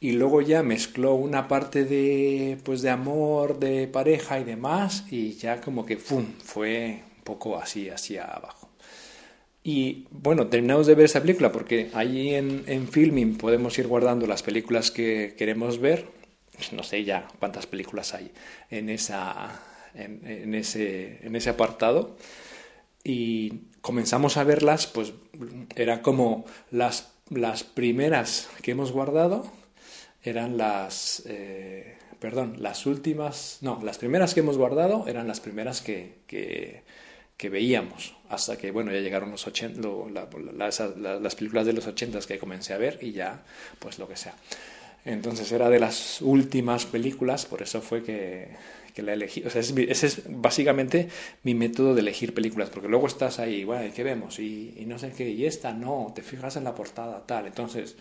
y 0.00 0.12
luego 0.12 0.42
ya 0.42 0.62
mezcló 0.62 1.14
una 1.14 1.48
parte 1.48 1.84
de, 1.84 2.58
pues, 2.64 2.82
de 2.82 2.90
amor, 2.90 3.58
de 3.58 3.88
pareja 3.88 4.38
y 4.40 4.44
demás, 4.44 5.04
y 5.10 5.32
ya 5.32 5.60
como 5.60 5.84
que, 5.86 5.96
¡fum!, 5.96 6.26
fue 6.44 7.02
un 7.18 7.24
poco 7.24 7.58
así, 7.58 7.88
hacia 7.90 8.24
abajo. 8.24 8.68
Y 9.62 10.06
bueno, 10.10 10.46
terminamos 10.46 10.86
de 10.86 10.94
ver 10.94 11.04
esa 11.04 11.20
película 11.20 11.52
porque 11.52 11.90
allí 11.92 12.34
en, 12.34 12.64
en 12.66 12.88
Filming 12.88 13.36
podemos 13.36 13.78
ir 13.78 13.86
guardando 13.86 14.26
las 14.26 14.42
películas 14.42 14.90
que 14.90 15.34
queremos 15.36 15.78
ver. 15.78 16.06
No 16.72 16.82
sé 16.82 17.04
ya 17.04 17.28
cuántas 17.38 17.66
películas 17.66 18.14
hay 18.14 18.32
en, 18.70 18.88
esa, 18.88 19.60
en, 19.94 20.54
ese, 20.54 21.18
en 21.22 21.36
ese 21.36 21.50
apartado. 21.50 22.16
Y 23.04 23.67
comenzamos 23.80 24.36
a 24.36 24.44
verlas, 24.44 24.86
pues 24.86 25.12
era 25.76 26.02
como 26.02 26.44
las, 26.70 27.12
las 27.30 27.64
primeras 27.64 28.48
que 28.62 28.72
hemos 28.72 28.92
guardado, 28.92 29.50
eran 30.22 30.56
las, 30.56 31.22
eh, 31.26 31.96
perdón, 32.18 32.56
las 32.58 32.86
últimas, 32.86 33.58
no, 33.60 33.80
las 33.82 33.98
primeras 33.98 34.34
que 34.34 34.40
hemos 34.40 34.58
guardado 34.58 35.06
eran 35.06 35.28
las 35.28 35.40
primeras 35.40 35.80
que, 35.80 36.18
que 37.38 37.48
veíamos 37.48 38.14
hasta 38.28 38.58
que 38.58 38.70
bueno 38.70 38.92
ya 38.92 39.00
llegaron 39.00 39.30
los 39.30 39.46
80, 39.46 39.80
las 40.52 41.34
películas 41.36 41.66
de 41.66 41.72
los 41.72 41.86
80 41.86 42.18
que 42.20 42.38
comencé 42.38 42.74
a 42.74 42.78
ver 42.78 42.98
y 43.00 43.12
ya 43.12 43.42
pues 43.78 43.98
lo 43.98 44.08
que 44.08 44.16
sea. 44.16 44.34
Entonces 45.04 45.50
era 45.52 45.70
de 45.70 45.78
las 45.78 46.20
últimas 46.20 46.84
películas 46.84 47.46
por 47.46 47.62
eso 47.62 47.80
fue 47.80 48.02
que, 48.02 48.48
que 48.98 49.02
la 49.04 49.12
elegí 49.12 49.44
o 49.44 49.50
sea 49.50 49.60
ese 49.60 50.06
es 50.08 50.22
básicamente 50.28 51.08
mi 51.44 51.54
método 51.54 51.94
de 51.94 52.00
elegir 52.00 52.34
películas 52.34 52.68
porque 52.68 52.88
luego 52.88 53.06
estás 53.06 53.38
ahí 53.38 53.62
bueno 53.62 53.94
¿qué 53.94 54.02
vemos? 54.02 54.40
Y, 54.40 54.74
y 54.76 54.86
no 54.86 54.98
sé 54.98 55.12
qué 55.16 55.30
y 55.30 55.46
esta 55.46 55.72
no 55.72 56.10
te 56.12 56.22
fijas 56.22 56.56
en 56.56 56.64
la 56.64 56.74
portada 56.74 57.24
tal 57.24 57.46
entonces 57.46 57.94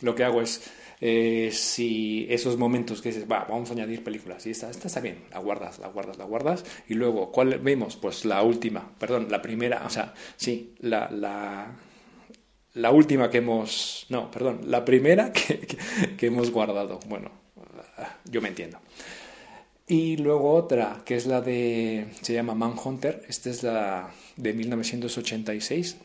lo 0.00 0.14
que 0.14 0.24
hago 0.24 0.40
es 0.40 0.62
eh, 1.02 1.50
si 1.52 2.26
esos 2.30 2.56
momentos 2.56 3.02
que 3.02 3.10
dices, 3.10 3.30
va, 3.30 3.44
vamos 3.48 3.68
a 3.70 3.74
añadir 3.74 4.02
películas, 4.02 4.46
y 4.46 4.50
esta, 4.50 4.70
esta 4.70 4.88
está 4.88 5.00
bien, 5.00 5.24
la 5.30 5.38
guardas, 5.38 5.78
la 5.78 5.88
guardas, 5.88 6.18
la 6.18 6.24
guardas, 6.24 6.64
y 6.88 6.94
luego, 6.94 7.30
¿cuál 7.30 7.58
vemos? 7.58 7.96
Pues 7.96 8.24
la 8.24 8.42
última, 8.42 8.90
perdón, 8.98 9.28
la 9.30 9.42
primera, 9.42 9.84
o 9.86 9.90
sea, 9.90 10.14
sí, 10.36 10.74
la, 10.80 11.08
la, 11.10 11.76
la 12.74 12.90
última 12.90 13.30
que 13.30 13.38
hemos, 13.38 14.06
no, 14.08 14.30
perdón, 14.30 14.62
la 14.66 14.84
primera 14.84 15.32
que, 15.32 15.60
que, 16.16 16.26
hemos 16.26 16.50
guardado, 16.50 16.98
bueno, 17.06 17.30
yo 18.24 18.40
me 18.40 18.48
entiendo. 18.48 18.78
Y 19.88 20.18
luego 20.18 20.52
otra, 20.52 21.00
que 21.06 21.16
es 21.16 21.24
la 21.26 21.40
de, 21.40 22.08
se 22.20 22.34
llama 22.34 22.54
Manhunter, 22.54 23.24
esta 23.26 23.48
es 23.48 23.62
la 23.62 24.10
de 24.36 24.52
1986, 24.52 25.96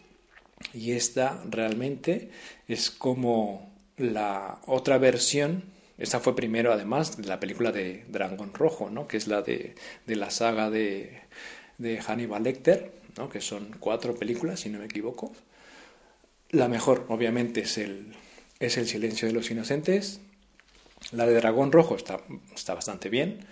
y 0.73 0.93
esta 0.93 1.43
realmente 1.49 2.29
es 2.69 2.89
como 2.89 3.69
la 3.97 4.61
otra 4.67 4.97
versión, 4.97 5.65
esta 5.97 6.21
fue 6.21 6.33
primero 6.33 6.71
además 6.71 7.17
de 7.17 7.27
la 7.27 7.41
película 7.41 7.73
de 7.73 8.05
Dragón 8.07 8.53
Rojo, 8.53 8.89
¿no? 8.89 9.05
que 9.05 9.17
es 9.17 9.27
la 9.27 9.41
de, 9.41 9.75
de 10.07 10.15
la 10.15 10.29
saga 10.29 10.69
de, 10.69 11.19
de 11.77 11.99
Hannibal 11.99 12.43
Lecter, 12.43 12.93
¿no? 13.17 13.27
que 13.27 13.41
son 13.41 13.75
cuatro 13.81 14.15
películas, 14.15 14.61
si 14.61 14.69
no 14.69 14.79
me 14.79 14.85
equivoco. 14.85 15.33
La 16.51 16.69
mejor, 16.69 17.05
obviamente, 17.09 17.61
es 17.61 17.77
el, 17.77 18.13
es 18.61 18.77
el 18.77 18.87
Silencio 18.87 19.27
de 19.27 19.33
los 19.33 19.51
Inocentes. 19.51 20.21
La 21.11 21.25
de 21.25 21.33
Dragón 21.33 21.73
Rojo 21.73 21.97
está, 21.97 22.21
está 22.55 22.75
bastante 22.75 23.09
bien. 23.09 23.45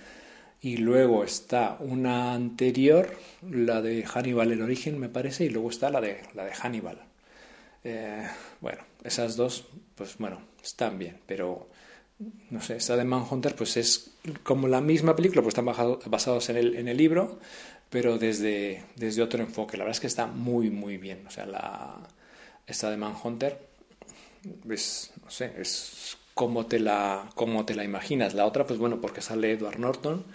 Y 0.62 0.78
luego 0.78 1.24
está 1.24 1.78
una 1.80 2.34
anterior, 2.34 3.18
la 3.50 3.82
de 3.82 4.04
Hannibal 4.04 4.52
el 4.52 4.62
origen, 4.62 5.00
me 5.00 5.10
parece, 5.10 5.46
y 5.46 5.50
luego 5.50 5.70
está 5.72 5.90
la 5.90 6.02
de, 6.02 6.22
la 6.36 6.46
de 6.46 6.54
Hannibal. 6.54 7.02
Eh, 7.84 8.28
bueno, 8.60 8.84
esas 9.04 9.36
dos, 9.36 9.66
pues 9.96 10.18
bueno, 10.20 10.40
están 10.64 11.00
bien, 11.00 11.20
pero 11.26 11.68
no 12.52 12.62
sé, 12.62 12.76
esta 12.76 12.96
de 12.96 13.04
Manhunter 13.04 13.56
pues 13.56 13.78
es 13.78 14.12
como 14.44 14.68
la 14.68 14.82
misma 14.82 15.16
película, 15.16 15.42
pues 15.42 15.58
están 15.58 15.66
basados 15.66 16.50
en 16.50 16.58
el, 16.58 16.76
en 16.76 16.88
el 16.88 16.98
libro, 16.98 17.40
pero 17.90 18.18
desde, 18.18 18.84
desde 18.96 19.22
otro 19.22 19.42
enfoque. 19.42 19.78
La 19.78 19.84
verdad 19.84 19.98
es 19.98 20.00
que 20.00 20.08
está 20.08 20.28
muy, 20.28 20.70
muy 20.70 20.98
bien. 20.98 21.26
O 21.28 21.32
sea, 21.32 21.46
la, 21.46 22.08
esta 22.68 22.90
de 22.90 22.98
Manhunter 22.98 23.68
es, 24.70 25.12
no 25.24 25.30
sé, 25.30 25.54
es 25.58 26.18
como 26.34 26.66
te, 26.66 26.80
la, 26.80 27.30
como 27.36 27.66
te 27.66 27.76
la 27.76 27.84
imaginas. 27.84 28.34
La 28.34 28.46
otra, 28.46 28.66
pues 28.66 28.80
bueno, 28.80 29.02
porque 29.02 29.22
sale 29.22 29.52
Edward 29.52 29.80
Norton 29.80 30.26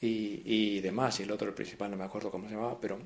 y, 0.00 0.42
y 0.44 0.80
demás, 0.80 1.20
y 1.20 1.24
el 1.24 1.30
otro, 1.32 1.48
el 1.48 1.54
principal, 1.54 1.90
no 1.90 1.96
me 1.96 2.04
acuerdo 2.04 2.30
cómo 2.30 2.48
se 2.48 2.54
llamaba, 2.54 2.78
pero 2.80 2.98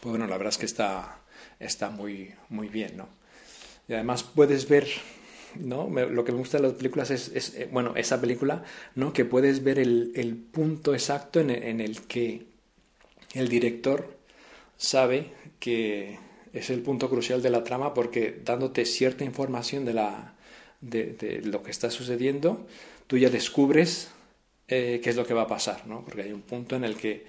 pues 0.00 0.10
bueno, 0.10 0.26
la 0.26 0.36
verdad 0.36 0.52
es 0.52 0.58
que 0.58 0.66
está, 0.66 1.20
está 1.58 1.90
muy, 1.90 2.34
muy 2.48 2.68
bien, 2.68 2.96
¿no? 2.96 3.08
Y 3.88 3.94
además 3.94 4.22
puedes 4.22 4.68
ver, 4.68 4.86
¿no? 5.56 5.88
lo 5.88 6.24
que 6.24 6.32
me 6.32 6.38
gusta 6.38 6.58
de 6.58 6.64
las 6.64 6.74
películas 6.74 7.10
es, 7.10 7.54
eh, 7.54 7.68
bueno, 7.72 7.94
esa 7.96 8.20
película, 8.20 8.64
¿no? 8.94 9.12
Que 9.12 9.24
puedes 9.24 9.64
ver 9.64 9.78
el, 9.78 10.12
el 10.14 10.36
punto 10.36 10.92
exacto 10.92 11.40
en 11.40 11.50
en 11.50 11.80
el, 11.80 12.02
que 12.02 12.46
el 13.34 13.48
director 13.48 14.18
sabe 14.76 15.32
que 15.58 16.18
es 16.52 16.70
el 16.70 16.82
punto 16.82 17.10
crucial 17.10 17.42
de 17.42 17.50
la 17.50 17.64
trama 17.64 17.94
porque 17.94 18.40
dándote 18.44 18.84
cierta 18.84 19.24
información 19.24 19.84
de, 19.84 19.94
la, 19.94 20.34
de, 20.80 21.40
lo 21.44 21.62
que 21.62 21.70
está 21.70 21.90
sucediendo, 21.90 22.66
tú 23.06 23.18
ya 23.18 23.30
descubres 23.30 24.10
eh, 24.68 25.00
qué 25.02 25.10
es 25.10 25.16
lo 25.16 25.26
que 25.26 25.34
va 25.34 25.42
a 25.42 25.46
pasar, 25.46 25.86
¿no? 25.86 26.04
Porque 26.04 26.22
hay 26.22 26.32
un 26.32 26.42
punto 26.42 26.76
en 26.76 26.84
el 26.84 26.96
que 26.96 27.26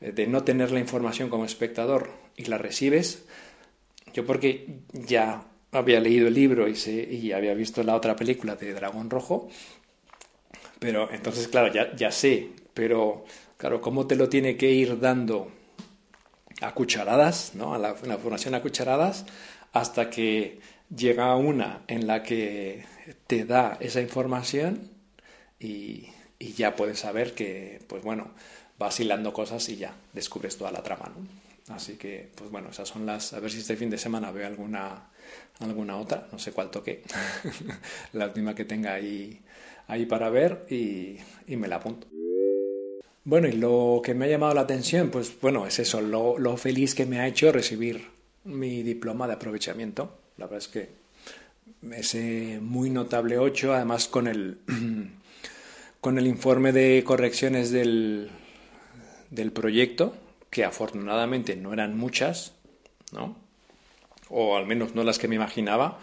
eh, 0.00 0.12
de 0.12 0.26
no 0.26 0.44
tener 0.44 0.70
la 0.70 0.80
información 0.80 1.28
como 1.28 1.44
espectador 1.44 2.10
y 2.36 2.44
la 2.44 2.58
recibes, 2.58 3.24
yo 4.14 4.24
porque 4.24 4.80
ya 4.92 5.44
había 5.72 6.00
leído 6.00 6.28
el 6.28 6.34
libro 6.34 6.66
y, 6.68 6.74
y 6.88 7.32
había 7.32 7.54
visto 7.54 7.82
la 7.82 7.94
otra 7.94 8.16
película 8.16 8.56
de 8.56 8.72
Dragón 8.72 9.10
Rojo, 9.10 9.48
pero 10.78 11.10
entonces, 11.12 11.48
claro, 11.48 11.72
ya, 11.72 11.94
ya 11.94 12.10
sé, 12.10 12.50
pero 12.72 13.24
claro, 13.56 13.80
¿cómo 13.80 14.06
te 14.06 14.16
lo 14.16 14.28
tiene 14.28 14.56
que 14.56 14.70
ir 14.70 15.00
dando 15.00 15.50
a 16.60 16.72
cucharadas, 16.74 17.54
¿no? 17.54 17.74
A 17.74 17.78
la, 17.78 17.96
la 18.04 18.18
formación 18.18 18.54
a 18.54 18.62
cucharadas, 18.62 19.26
hasta 19.72 20.10
que 20.10 20.60
llega 20.94 21.34
una 21.36 21.82
en 21.86 22.06
la 22.06 22.22
que 22.22 22.84
te 23.26 23.44
da 23.44 23.76
esa 23.80 24.00
información 24.00 24.90
y, 25.58 26.08
ya 26.38 26.76
puedes 26.76 27.00
saber 27.00 27.34
que, 27.34 27.80
pues 27.88 28.02
bueno, 28.02 28.30
vas 28.78 29.00
hilando 29.00 29.32
cosas 29.32 29.68
y 29.68 29.76
ya 29.76 29.94
descubres 30.12 30.56
toda 30.56 30.70
la 30.70 30.82
trama. 30.82 31.12
Así 31.68 31.96
que, 31.96 32.30
pues 32.34 32.50
bueno, 32.50 32.70
esas 32.70 32.88
son 32.88 33.04
las. 33.04 33.32
A 33.32 33.40
ver 33.40 33.50
si 33.50 33.58
este 33.58 33.76
fin 33.76 33.90
de 33.90 33.98
semana 33.98 34.30
veo 34.30 34.46
alguna, 34.46 35.10
alguna 35.58 35.98
otra, 35.98 36.28
no 36.32 36.38
sé 36.38 36.52
cuál 36.52 36.70
toque, 36.70 37.02
la 38.12 38.26
última 38.26 38.54
que 38.54 38.64
tenga 38.64 38.94
ahí, 38.94 39.40
ahí 39.88 40.06
para 40.06 40.30
ver 40.30 40.66
y, 40.70 41.18
y, 41.46 41.56
me 41.56 41.68
la 41.68 41.76
apunto. 41.76 42.06
Bueno, 43.24 43.48
y 43.48 43.52
lo 43.52 44.00
que 44.02 44.14
me 44.14 44.24
ha 44.24 44.28
llamado 44.28 44.54
la 44.54 44.62
atención, 44.62 45.10
pues 45.10 45.38
bueno, 45.40 45.66
es 45.66 45.78
eso, 45.78 46.00
lo, 46.00 46.38
lo 46.38 46.56
feliz 46.56 46.94
que 46.94 47.04
me 47.04 47.20
ha 47.20 47.26
hecho 47.26 47.52
recibir 47.52 48.06
mi 48.44 48.82
diploma 48.82 49.26
de 49.26 49.34
aprovechamiento. 49.34 50.27
La 50.38 50.46
verdad 50.46 50.58
es 50.58 50.68
que 50.68 50.88
ese 51.92 52.60
muy 52.62 52.90
notable 52.90 53.38
8, 53.38 53.74
además 53.74 54.08
con 54.08 54.26
el, 54.28 54.58
con 56.00 56.18
el 56.18 56.26
informe 56.26 56.72
de 56.72 57.02
correcciones 57.04 57.70
del, 57.70 58.30
del 59.30 59.52
proyecto, 59.52 60.16
que 60.50 60.64
afortunadamente 60.64 61.56
no 61.56 61.72
eran 61.72 61.96
muchas, 61.96 62.54
¿no? 63.12 63.36
O 64.30 64.56
al 64.56 64.66
menos 64.66 64.94
no 64.94 65.04
las 65.04 65.18
que 65.18 65.28
me 65.28 65.34
imaginaba, 65.34 65.98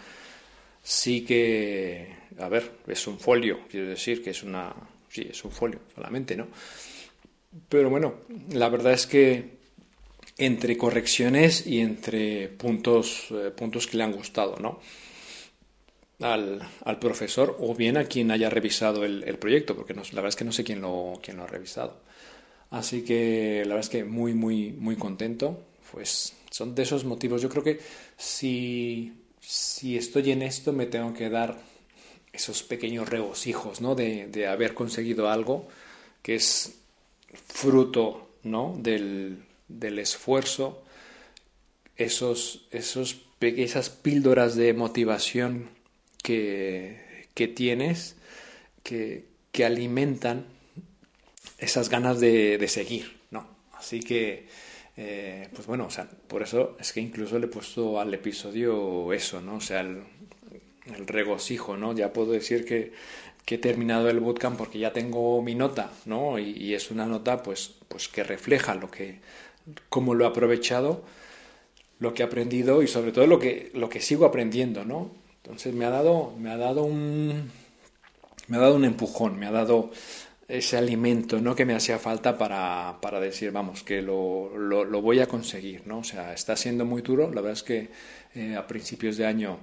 sí 0.82 1.24
que, 1.24 2.14
a 2.38 2.48
ver, 2.48 2.72
es 2.86 3.06
un 3.06 3.18
folio, 3.18 3.60
quiero 3.70 3.88
decir 3.88 4.22
que 4.22 4.30
es 4.30 4.42
una, 4.42 4.74
sí, 5.08 5.26
es 5.30 5.44
un 5.44 5.50
folio 5.50 5.80
solamente, 5.94 6.36
¿no? 6.36 6.46
Pero 7.68 7.88
bueno, 7.88 8.16
la 8.50 8.68
verdad 8.68 8.92
es 8.92 9.06
que 9.06 9.55
entre 10.38 10.76
correcciones 10.76 11.66
y 11.66 11.80
entre 11.80 12.48
puntos, 12.48 13.28
eh, 13.30 13.50
puntos 13.56 13.86
que 13.86 13.96
le 13.96 14.04
han 14.04 14.12
gustado, 14.12 14.56
¿no? 14.58 14.80
Al, 16.20 16.66
al, 16.84 16.98
profesor 16.98 17.56
o 17.60 17.74
bien 17.74 17.98
a 17.98 18.04
quien 18.04 18.30
haya 18.30 18.48
revisado 18.48 19.04
el, 19.04 19.22
el 19.24 19.38
proyecto, 19.38 19.76
porque 19.76 19.92
no, 19.92 20.02
la 20.02 20.16
verdad 20.16 20.28
es 20.28 20.36
que 20.36 20.44
no 20.44 20.52
sé 20.52 20.64
quién 20.64 20.80
lo, 20.80 21.20
quién 21.22 21.36
lo 21.36 21.44
ha 21.44 21.46
revisado. 21.46 22.00
Así 22.70 23.02
que 23.02 23.62
la 23.64 23.74
verdad 23.74 23.80
es 23.80 23.88
que 23.88 24.04
muy, 24.04 24.34
muy, 24.34 24.72
muy 24.72 24.96
contento. 24.96 25.62
Pues 25.92 26.34
son 26.50 26.74
de 26.74 26.82
esos 26.82 27.04
motivos. 27.04 27.42
Yo 27.42 27.48
creo 27.48 27.62
que 27.62 27.80
si, 28.16 29.12
si 29.40 29.96
estoy 29.96 30.32
en 30.32 30.42
esto 30.42 30.72
me 30.72 30.86
tengo 30.86 31.12
que 31.14 31.30
dar 31.30 31.58
esos 32.32 32.62
pequeños 32.62 33.08
regocijos, 33.08 33.80
¿no? 33.80 33.94
De, 33.94 34.26
de 34.26 34.46
haber 34.46 34.74
conseguido 34.74 35.30
algo 35.30 35.68
que 36.22 36.34
es 36.34 36.74
fruto, 37.46 38.28
¿no? 38.42 38.74
Del, 38.78 39.38
del 39.68 39.98
esfuerzo, 39.98 40.82
esos, 41.96 42.66
esos, 42.70 43.22
esas 43.40 43.90
píldoras 43.90 44.56
de 44.56 44.74
motivación 44.74 45.70
que, 46.22 47.28
que 47.34 47.48
tienes, 47.48 48.16
que, 48.82 49.24
que 49.52 49.64
alimentan 49.64 50.46
esas 51.58 51.88
ganas 51.88 52.20
de, 52.20 52.58
de 52.58 52.68
seguir, 52.68 53.18
¿no? 53.30 53.48
Así 53.72 54.00
que 54.00 54.46
Eh, 54.96 55.48
pues 55.54 55.66
bueno, 55.66 55.86
o 55.86 55.90
sea, 55.90 56.08
por 56.26 56.42
eso 56.42 56.76
es 56.80 56.92
que 56.92 57.00
incluso 57.00 57.38
le 57.38 57.46
he 57.46 57.48
puesto 57.48 58.00
al 58.00 58.14
episodio 58.14 59.12
eso, 59.12 59.40
¿no? 59.42 59.56
O 59.56 59.60
sea, 59.60 59.80
el, 59.80 60.04
regocijo, 61.06 61.76
¿no? 61.76 61.94
Ya 61.94 62.12
puedo 62.12 62.32
decir 62.32 62.64
que, 62.64 62.92
he 63.48 63.58
terminado 63.58 64.08
el 64.10 64.20
bootcamp 64.20 64.56
porque 64.58 64.78
ya 64.78 64.92
tengo 64.92 65.40
mi 65.42 65.54
nota, 65.54 65.92
¿no? 66.06 66.38
Y, 66.38 66.74
es 66.74 66.90
una 66.90 67.06
nota, 67.06 67.42
pues, 67.42 67.74
pues 67.88 68.08
que 68.08 68.24
refleja 68.24 68.74
lo 68.74 68.90
que, 68.90 69.20
cómo 69.88 70.14
lo 70.14 70.24
he 70.24 70.28
aprovechado, 70.28 71.04
lo 71.98 72.14
que 72.14 72.22
he 72.22 72.26
aprendido 72.26 72.82
y 72.82 72.88
sobre 72.88 73.12
todo 73.12 73.26
lo 73.26 73.38
que, 73.38 73.70
lo 73.74 73.88
que 73.88 74.00
sigo 74.00 74.26
aprendiendo, 74.26 74.84
¿no? 74.84 75.10
Entonces 75.42 75.74
me 75.74 75.84
ha 75.84 75.90
dado, 75.90 76.32
me 76.38 76.50
ha 76.50 76.56
dado 76.56 76.82
un, 76.84 77.50
me 78.48 78.56
ha 78.56 78.60
dado 78.60 78.74
un 78.74 78.84
empujón, 78.84 79.38
me 79.38 79.46
ha 79.46 79.52
dado 79.52 79.90
ese 80.48 80.76
alimento 80.76 81.40
¿no? 81.40 81.56
que 81.56 81.64
me 81.64 81.74
hacía 81.74 81.98
falta 81.98 82.38
para, 82.38 82.98
para 83.00 83.20
decir, 83.20 83.50
vamos, 83.50 83.82
que 83.82 84.00
lo, 84.00 84.56
lo, 84.56 85.02
voy 85.02 85.20
a 85.20 85.26
conseguir. 85.26 85.82
¿no? 85.86 85.98
O 85.98 86.04
sea, 86.04 86.32
está 86.32 86.56
siendo 86.56 86.84
muy 86.84 87.02
duro. 87.02 87.28
La 87.28 87.40
verdad 87.40 87.52
es 87.52 87.62
que 87.62 87.88
eh, 88.34 88.54
a 88.56 88.66
principios 88.66 89.16
de 89.16 89.26
año 89.26 89.60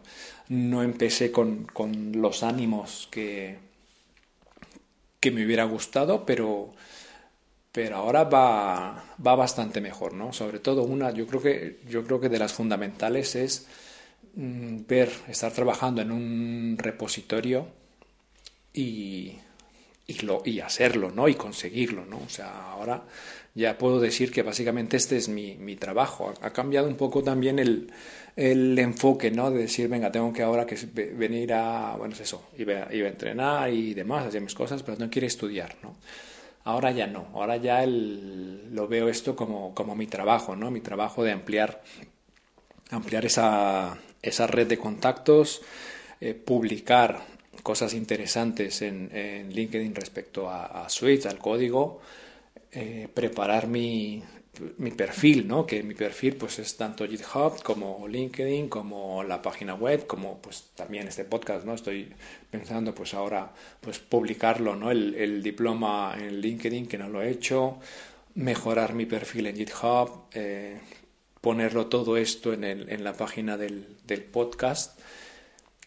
no 0.49 0.83
empecé 0.83 1.31
con, 1.31 1.65
con, 1.65 2.21
los 2.21 2.43
ánimos 2.43 3.07
que, 3.11 3.57
que 5.19 5.31
me 5.31 5.45
hubiera 5.45 5.63
gustado, 5.63 6.25
pero, 6.25 6.73
pero 7.73 7.97
ahora 7.97 8.23
va, 8.23 9.03
va 9.25 9.35
bastante 9.35 9.81
mejor. 9.81 10.13
¿no? 10.13 10.31
Sobre 10.31 10.59
todo 10.59 10.83
una, 10.83 11.11
yo 11.11 11.27
creo 11.27 11.41
que, 11.41 11.79
yo 11.89 12.05
creo 12.05 12.21
que 12.21 12.29
de 12.29 12.39
las 12.39 12.53
fundamentales 12.53 13.35
es 13.35 13.67
mm, 14.35 14.85
ver, 14.87 15.11
estar 15.27 15.51
trabajando 15.51 16.01
en 16.01 16.11
un 16.11 16.77
repositorio 16.79 17.67
y 18.73 19.37
y, 20.07 20.17
y 20.45 20.59
hacerlo, 20.59 21.11
¿no? 21.11 21.27
Y 21.27 21.35
conseguirlo, 21.35 22.05
¿no? 22.05 22.17
O 22.17 22.29
sea, 22.29 22.71
ahora 22.71 23.03
ya 23.55 23.77
puedo 23.77 23.99
decir 23.99 24.31
que 24.31 24.41
básicamente 24.41 24.97
este 24.97 25.17
es 25.17 25.29
mi, 25.29 25.55
mi 25.55 25.75
trabajo. 25.75 26.33
Ha, 26.41 26.51
cambiado 26.51 26.87
un 26.87 26.95
poco 26.95 27.23
también 27.23 27.59
el, 27.59 27.91
el, 28.35 28.77
enfoque, 28.79 29.31
¿no? 29.31 29.51
De 29.51 29.59
decir, 29.59 29.87
venga, 29.87 30.11
tengo 30.11 30.33
que 30.33 30.43
ahora 30.43 30.65
que 30.65 30.75
venir 31.13 31.53
a, 31.53 31.95
bueno, 31.97 32.13
es 32.13 32.21
eso, 32.21 32.49
iba, 32.57 32.73
a 32.73 32.91
entrenar 32.91 33.71
y 33.71 33.93
demás, 33.93 34.27
hacer 34.27 34.41
mis 34.41 34.55
cosas, 34.55 34.83
pero 34.83 34.97
no 34.97 35.09
quiero 35.09 35.27
estudiar, 35.27 35.75
¿no? 35.81 35.95
Ahora 36.65 36.91
ya 36.91 37.07
no, 37.07 37.27
ahora 37.33 37.57
ya 37.57 37.85
lo 37.85 38.87
veo 38.87 39.09
esto 39.09 39.35
como, 39.35 39.73
como 39.75 39.95
mi 39.95 40.07
trabajo, 40.07 40.55
¿no? 40.55 40.71
Mi 40.71 40.79
trabajo 40.79 41.23
de 41.23 41.33
ampliar, 41.33 41.83
ampliar 42.89 43.25
esa, 43.25 43.97
esa 44.21 44.47
red 44.47 44.67
de 44.67 44.77
contactos, 44.77 45.61
eh, 46.21 46.33
publicar 46.33 47.19
cosas 47.63 47.93
interesantes 47.93 48.81
en, 48.81 49.09
LinkedIn 49.53 49.93
respecto 49.93 50.49
a, 50.49 50.85
a, 50.85 50.89
Swift, 50.89 51.25
al 51.25 51.37
código, 51.37 51.99
eh, 52.71 53.09
preparar 53.13 53.67
mi, 53.67 54.23
mi, 54.77 54.91
perfil, 54.91 55.47
¿no? 55.47 55.65
Que 55.65 55.83
mi 55.83 55.93
perfil 55.93 56.35
pues 56.35 56.59
es 56.59 56.77
tanto 56.77 57.07
GitHub 57.07 57.61
como 57.63 58.07
LinkedIn, 58.07 58.69
como 58.69 59.23
la 59.23 59.41
página 59.41 59.75
web, 59.75 60.05
como 60.07 60.41
pues 60.41 60.71
también 60.75 61.07
este 61.07 61.25
podcast, 61.25 61.65
¿no? 61.65 61.73
Estoy 61.73 62.11
pensando 62.51 62.93
pues 62.93 63.13
ahora 63.13 63.51
pues 63.81 63.99
publicarlo, 63.99 64.75
¿no? 64.75 64.91
El, 64.91 65.41
diploma 65.43 66.15
en 66.17 66.39
LinkedIn 66.39 66.87
que 66.87 66.97
no 66.97 67.09
lo 67.09 67.21
he 67.21 67.29
hecho, 67.29 67.79
mejorar 68.35 68.93
mi 68.93 69.05
perfil 69.05 69.47
en 69.47 69.55
GitHub, 69.55 70.27
eh, 70.33 70.79
ponerlo 71.41 71.87
todo 71.87 72.17
esto 72.17 72.53
en, 72.53 72.63
el, 72.63 72.89
en 72.89 73.03
la 73.03 73.13
página 73.13 73.57
del, 73.57 73.97
del 74.05 74.23
podcast 74.23 74.99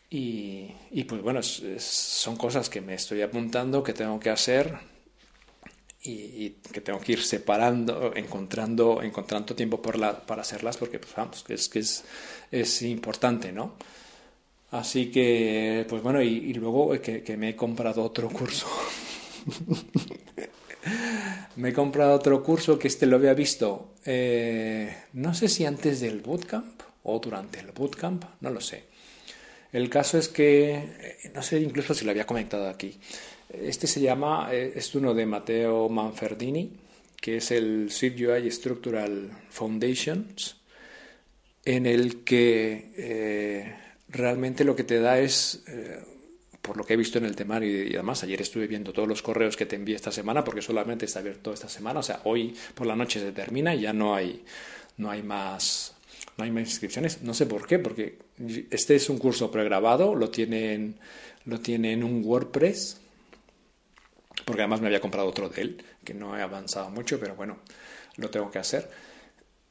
y, 0.09 1.05
pues 1.09 1.21
bueno, 1.21 1.43
son 1.43 2.37
cosas 2.37 2.71
que 2.71 2.81
me 2.81 2.95
estoy 2.95 3.23
apuntando, 3.23 3.83
que 3.83 3.93
tengo 3.93 4.21
que 4.21 4.31
hacer 4.31 4.79
y, 6.07 6.57
que 6.73 6.81
tengo 6.81 7.01
que 7.01 7.13
ir 7.13 7.23
separando, 7.23 8.13
encontrando, 8.15 9.03
encontrando 9.03 9.55
tiempo 9.55 9.81
por 9.81 9.99
la, 9.99 10.27
para 10.27 10.43
hacerlas, 10.43 10.77
porque 10.77 10.99
pues 10.99 11.15
vamos, 11.15 11.45
es, 11.49 11.69
que 11.69 11.79
es, 11.81 12.05
es 12.51 12.83
importante, 12.83 13.53
¿no? 13.53 13.75
Así 14.71 15.11
que, 15.11 15.87
pues 15.89 16.03
bueno, 16.03 16.21
y, 16.23 16.53
luego 16.55 17.01
que, 17.01 17.23
que, 17.23 17.37
me 17.37 17.51
he 17.51 17.57
comprado 17.57 18.03
otro 18.03 18.29
curso. 18.29 18.67
me 21.57 21.71
he 21.71 21.73
comprado 21.73 22.15
otro 22.15 22.43
curso 22.43 22.79
que 22.79 22.89
este 22.89 23.07
lo 23.07 23.17
había 23.17 23.35
visto, 23.35 23.95
eh, 24.05 24.95
no 25.15 25.35
sé 25.35 25.49
si 25.49 25.65
antes 25.65 26.01
del 26.01 26.21
bootcamp 26.21 26.83
o 27.05 27.19
durante 27.19 27.61
el 27.61 27.73
bootcamp, 27.73 28.25
no 28.41 28.51
lo 28.51 28.61
sé 28.61 28.85
el 29.77 29.91
caso 29.91 30.17
es 30.17 30.29
que, 30.29 30.75
eh, 30.75 31.31
no 31.35 31.43
sé 31.43 31.61
incluso 31.61 31.93
si 31.93 32.07
lo 32.07 32.11
había 32.11 32.27
comentado 32.27 32.67
aquí, 32.69 32.99
este 33.49 33.87
se 33.87 34.01
llama, 34.01 34.49
eh, 34.53 34.73
es 34.77 34.95
uno 34.95 35.15
de 35.15 35.27
Matteo 35.27 35.89
Manferdini, 35.89 36.73
que 37.21 37.39
es 37.39 37.51
el 37.51 37.91
Swift 37.91 38.21
UI 38.21 38.51
Structural 38.51 39.31
Foundations, 39.51 40.57
en 41.65 41.87
el 41.87 42.23
que 42.25 42.93
eh, 42.97 43.75
realmente 44.09 44.65
lo 44.65 44.77
que 44.77 44.85
te 44.85 45.01
da 45.01 45.19
es, 45.19 45.65
por 46.63 46.77
lo 46.77 46.85
que 46.85 46.95
he 46.95 46.97
visto 46.97 47.19
en 47.19 47.25
el 47.25 47.35
temario, 47.35 47.85
y, 47.85 47.95
además 47.95 48.23
ayer 48.23 48.41
estuve 48.41 48.67
viendo 48.67 48.93
todos 48.93 49.09
los 49.09 49.23
correos 49.23 49.57
que 49.57 49.67
te 49.67 49.77
envié 49.77 49.97
esta 49.97 50.13
semana, 50.13 50.45
porque 50.45 50.63
solamente 50.63 51.07
está 51.07 51.21
abierto 51.21 51.53
esta 51.53 51.69
semana, 51.69 52.01
o 52.01 52.03
sea, 52.03 52.21
hoy 52.25 52.55
por 52.75 52.87
la 52.87 52.95
noche 52.95 53.21
se 53.21 53.33
termina 53.33 53.75
y 53.75 53.81
ya 53.81 53.93
no 53.93 54.15
hay, 54.15 54.45
no 54.99 55.11
hay 55.11 55.23
más 55.23 55.97
no 56.37 56.45
hay 56.45 56.51
más 56.51 56.63
inscripciones. 56.69 57.23
No 57.23 57.35
sé 57.35 57.47
por 57.47 57.67
qué, 57.67 57.79
porque 57.79 58.19
este 58.71 58.95
es 58.95 59.09
un 59.09 59.19
curso 59.19 59.51
pregrabado, 59.51 60.15
lo 60.15 60.31
tienen, 60.31 60.97
lo 61.45 61.61
tiene 61.61 61.93
en 61.93 62.05
un 62.05 62.23
WordPress, 62.25 63.01
porque 64.45 64.63
además 64.63 64.81
me 64.81 64.87
había 64.87 65.01
comprado 65.01 65.29
otro 65.29 65.49
de 65.49 65.63
él, 65.63 65.85
que 66.05 66.15
no 66.15 66.37
he 66.37 66.43
avanzado 66.43 66.91
mucho, 66.91 67.19
pero 67.19 67.35
bueno, 67.35 67.59
lo 68.17 68.31
tengo 68.31 68.51
que 68.51 68.59
hacer. 68.59 68.91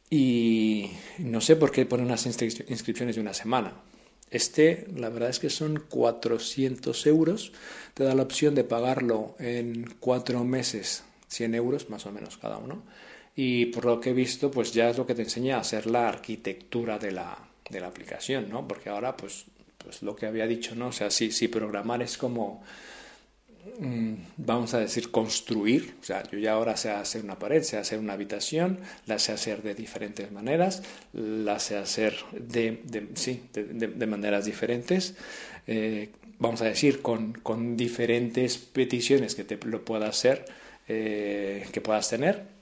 Y 0.10 0.92
no 1.20 1.42
sé 1.42 1.56
por 1.56 1.72
qué 1.72 1.86
pone 1.86 2.04
unas 2.04 2.26
inscripciones 2.26 3.16
de 3.16 3.22
una 3.22 3.34
semana. 3.34 3.74
Este, 4.32 4.88
la 4.96 5.10
verdad 5.10 5.30
es 5.30 5.40
que 5.40 5.50
son 5.50 5.84
400 5.90 7.06
euros. 7.08 7.54
Te 7.94 8.04
da 8.04 8.16
la 8.16 8.24
opción 8.24 8.56
de 8.56 8.64
pagarlo 8.64 9.36
en 9.40 9.96
cuatro 10.00 10.44
meses, 10.44 11.04
100 11.28 11.56
euros 11.56 11.90
más 11.90 12.06
o 12.06 12.12
menos 12.12 12.38
cada 12.38 12.58
uno 12.58 12.84
y 13.36 13.66
por 13.68 13.86
lo 13.86 14.00
que 14.00 14.12
he 14.12 14.14
visto, 14.14 14.50
pues 14.50 14.72
ya 14.72 14.90
es 14.90 14.98
lo 14.98 15.06
que 15.06 15.14
te 15.14 15.24
enseña 15.24 15.58
a 15.58 15.60
hacer 15.60 15.88
la 15.88 16.08
arquitectura 16.08 16.98
de 16.98 17.12
la, 17.12 17.38
de 17.70 17.80
la 17.82 17.88
aplicación, 17.88 18.50
¿no? 18.50 18.66
Porque 18.66 18.90
ahora, 18.90 19.18
pues, 19.18 19.46
pues 19.78 20.02
lo 20.04 20.16
que 20.16 20.26
había 20.26 20.48
dicho, 20.48 20.74
¿no? 20.74 20.88
O 20.88 20.92
sea, 20.94 21.12
si, 21.12 21.32
si 21.32 21.50
programar 21.50 22.02
es 22.02 22.18
como, 22.18 22.64
vamos 24.38 24.74
a 24.74 24.80
decir, 24.80 25.12
construir, 25.12 25.96
o 26.02 26.04
sea, 26.04 26.24
yo 26.30 26.38
ya 26.38 26.54
ahora 26.54 26.78
sé 26.78 26.92
hacer 26.92 27.24
una 27.24 27.40
pared, 27.40 27.64
sé 27.64 27.78
hacer 27.78 28.00
una 28.00 28.14
habitación, 28.14 28.80
la 29.06 29.20
sé 29.20 29.32
hacer 29.32 29.62
de 29.64 29.76
diferentes 29.76 30.32
maneras, 30.32 30.84
la 31.14 31.60
sé 31.60 31.78
hacer 31.78 32.16
de, 32.32 32.82
de 32.84 33.08
sí, 33.16 33.44
de, 33.54 33.64
de, 33.64 34.08
maneras 34.08 34.46
diferentes, 34.46 35.16
eh, 35.68 36.10
vamos 36.40 36.62
a 36.62 36.66
decir, 36.66 37.02
con, 37.02 37.34
con, 37.34 37.76
diferentes 37.76 38.58
peticiones 38.58 39.36
que 39.36 39.44
te 39.44 39.58
lo 39.66 39.84
pueda 39.84 40.08
hacer, 40.08 40.46
eh, 40.88 41.68
que 41.72 41.82
puedas 41.82 42.10
tener 42.10 42.56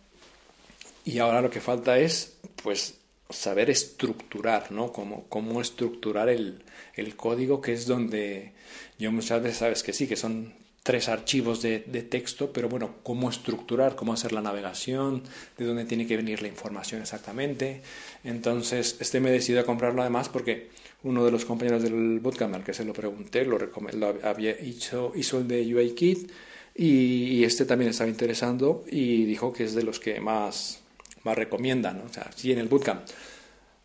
y 1.06 1.20
ahora 1.20 1.42
lo 1.42 1.50
que 1.50 1.60
falta 1.60 1.98
es, 1.98 2.38
pues, 2.62 2.96
saber 3.30 3.70
estructurar, 3.70 4.72
¿no? 4.72 4.92
Cómo, 4.94 5.26
cómo 5.28 5.60
estructurar 5.60 6.30
el, 6.30 6.64
el, 6.96 7.16
código, 7.16 7.62
que 7.62 7.74
es 7.74 7.86
donde 7.88 8.54
yo 9.00 9.12
muchas 9.12 9.42
veces 9.42 9.58
sabes 9.58 9.84
que 9.84 9.92
sí, 9.94 10.08
que 10.08 10.16
son 10.16 10.54
tres 10.84 11.08
archivos 11.10 11.62
de, 11.62 11.80
de, 11.88 12.04
texto, 12.04 12.52
pero 12.52 12.70
bueno, 12.70 12.96
cómo 13.04 13.30
estructurar, 13.30 13.96
cómo 13.96 14.14
hacer 14.14 14.34
la 14.34 14.42
navegación, 14.42 15.24
de 15.58 15.66
dónde 15.66 15.86
tiene 15.86 16.06
que 16.06 16.18
venir 16.18 16.42
la 16.42 16.50
información 16.50 17.02
exactamente. 17.02 17.82
Entonces, 18.24 18.98
este 19.00 19.20
me 19.20 19.30
he 19.30 19.34
decidido 19.34 19.62
a 19.62 19.66
comprarlo 19.66 20.02
además 20.02 20.30
porque 20.30 20.70
uno 21.04 21.24
de 21.26 21.32
los 21.32 21.46
compañeros 21.46 21.84
del 21.84 22.20
bootcamp 22.20 22.56
al 22.56 22.64
que 22.64 22.74
se 22.74 22.86
lo 22.86 22.94
pregunté, 22.94 23.46
lo, 23.46 23.58
lo 23.58 24.16
había 24.24 24.52
hecho, 24.52 25.14
hizo 25.16 25.40
el 25.40 25.48
de 25.48 25.74
UIKit 25.74 26.32
y, 26.76 26.86
y 26.86 27.44
este 27.44 27.66
también 27.66 27.92
estaba 27.92 28.10
interesando 28.10 28.84
y 28.90 29.26
dijo 29.26 29.54
que 29.54 29.64
es 29.64 29.74
de 29.74 29.84
los 29.84 30.00
que 30.00 30.20
más 30.20 30.84
más 31.24 31.38
recomiendan. 31.38 32.02
O 32.02 32.14
sea, 32.14 32.30
si 32.36 32.52
en 32.52 32.60
el 32.60 32.68
bootcamp 32.68 33.02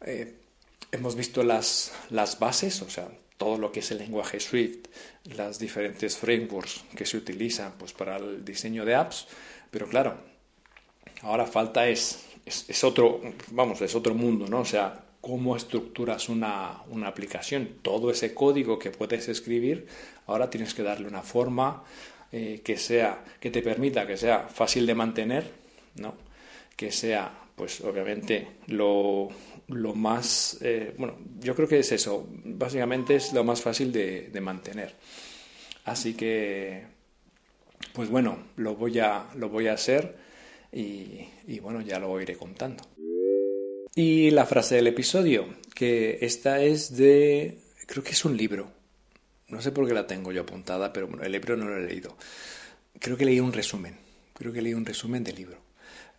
eh, 0.04 0.34
hemos 0.92 1.16
visto 1.16 1.42
las, 1.42 1.92
las 2.10 2.38
bases, 2.38 2.82
o 2.82 2.90
sea, 2.90 3.08
todo 3.38 3.56
lo 3.56 3.72
que 3.72 3.80
es 3.80 3.90
el 3.90 3.98
lenguaje 3.98 4.40
Swift, 4.40 4.88
las 5.34 5.58
diferentes 5.58 6.18
frameworks 6.18 6.84
que 6.94 7.06
se 7.06 7.16
utilizan 7.16 7.72
pues, 7.78 7.92
para 7.92 8.16
el 8.16 8.44
diseño 8.44 8.84
de 8.84 8.94
apps, 8.94 9.28
pero 9.70 9.88
claro, 9.88 10.18
ahora 11.22 11.46
falta 11.46 11.88
es, 11.88 12.26
es, 12.44 12.84
otro, 12.84 13.20
vamos, 13.52 13.80
es 13.80 13.94
otro 13.94 14.14
mundo, 14.14 14.46
¿no? 14.48 14.60
O 14.60 14.64
sea, 14.64 15.04
cómo 15.20 15.56
estructuras 15.56 16.28
una, 16.28 16.82
una, 16.90 17.08
aplicación, 17.08 17.78
todo 17.82 18.10
ese 18.10 18.34
código 18.34 18.78
que 18.78 18.90
puedes 18.90 19.28
escribir, 19.28 19.86
ahora 20.26 20.50
tienes 20.50 20.74
que 20.74 20.82
darle 20.82 21.08
una 21.08 21.22
forma 21.22 21.84
eh, 22.32 22.60
que 22.64 22.76
sea, 22.76 23.24
que 23.40 23.50
te 23.50 23.62
permita 23.62 24.06
que 24.06 24.16
sea 24.16 24.48
fácil 24.48 24.86
de 24.86 24.94
mantener, 24.94 25.50
¿no? 25.96 26.14
que 26.78 26.92
sea, 26.92 27.32
pues 27.56 27.80
obviamente, 27.80 28.46
lo, 28.68 29.30
lo 29.68 29.94
más, 29.94 30.58
eh, 30.60 30.94
bueno, 30.98 31.18
yo 31.40 31.54
creo 31.54 31.68
que 31.68 31.78
es 31.78 31.92
eso, 31.92 32.28
básicamente 32.44 33.16
es 33.16 33.32
lo 33.32 33.44
más 33.44 33.60
fácil 33.60 33.92
de, 33.92 34.38
mantener. 34.40 34.94
Así 35.84 36.14
que, 36.14 36.84
pues 37.92 38.08
bueno, 38.08 38.38
lo 38.56 38.74
voy 38.74 38.98
a, 38.98 39.28
lo 39.36 39.48
voy 39.48 39.68
a 39.68 39.74
hacer 39.74 40.16
y, 40.72 41.28
y 41.46 41.60
bueno, 41.60 41.80
ya 41.82 41.98
lo 41.98 42.20
iré 42.20 42.36
contando. 42.36 42.82
Y 43.94 44.30
la 44.30 44.46
frase 44.46 44.76
del 44.76 44.86
episodio, 44.86 45.46
que 45.74 46.18
esta 46.20 46.62
es 46.62 46.96
de, 46.96 47.58
creo 47.86 48.04
que 48.04 48.12
es 48.12 48.24
un 48.24 48.36
libro. 48.36 48.70
No 49.48 49.62
sé 49.62 49.72
por 49.72 49.88
qué 49.88 49.94
la 49.94 50.06
tengo 50.06 50.30
yo 50.30 50.42
apuntada, 50.42 50.92
pero 50.92 51.08
el 51.22 51.32
libro 51.32 51.56
no 51.56 51.66
lo 51.66 51.78
he 51.78 51.86
leído. 51.86 52.16
Creo 52.98 53.16
que 53.16 53.24
leí 53.24 53.40
un 53.40 53.52
resumen. 53.52 53.96
Creo 54.34 54.52
que 54.52 54.62
leí 54.62 54.74
un 54.74 54.84
resumen 54.84 55.24
del 55.24 55.36
libro. 55.36 55.58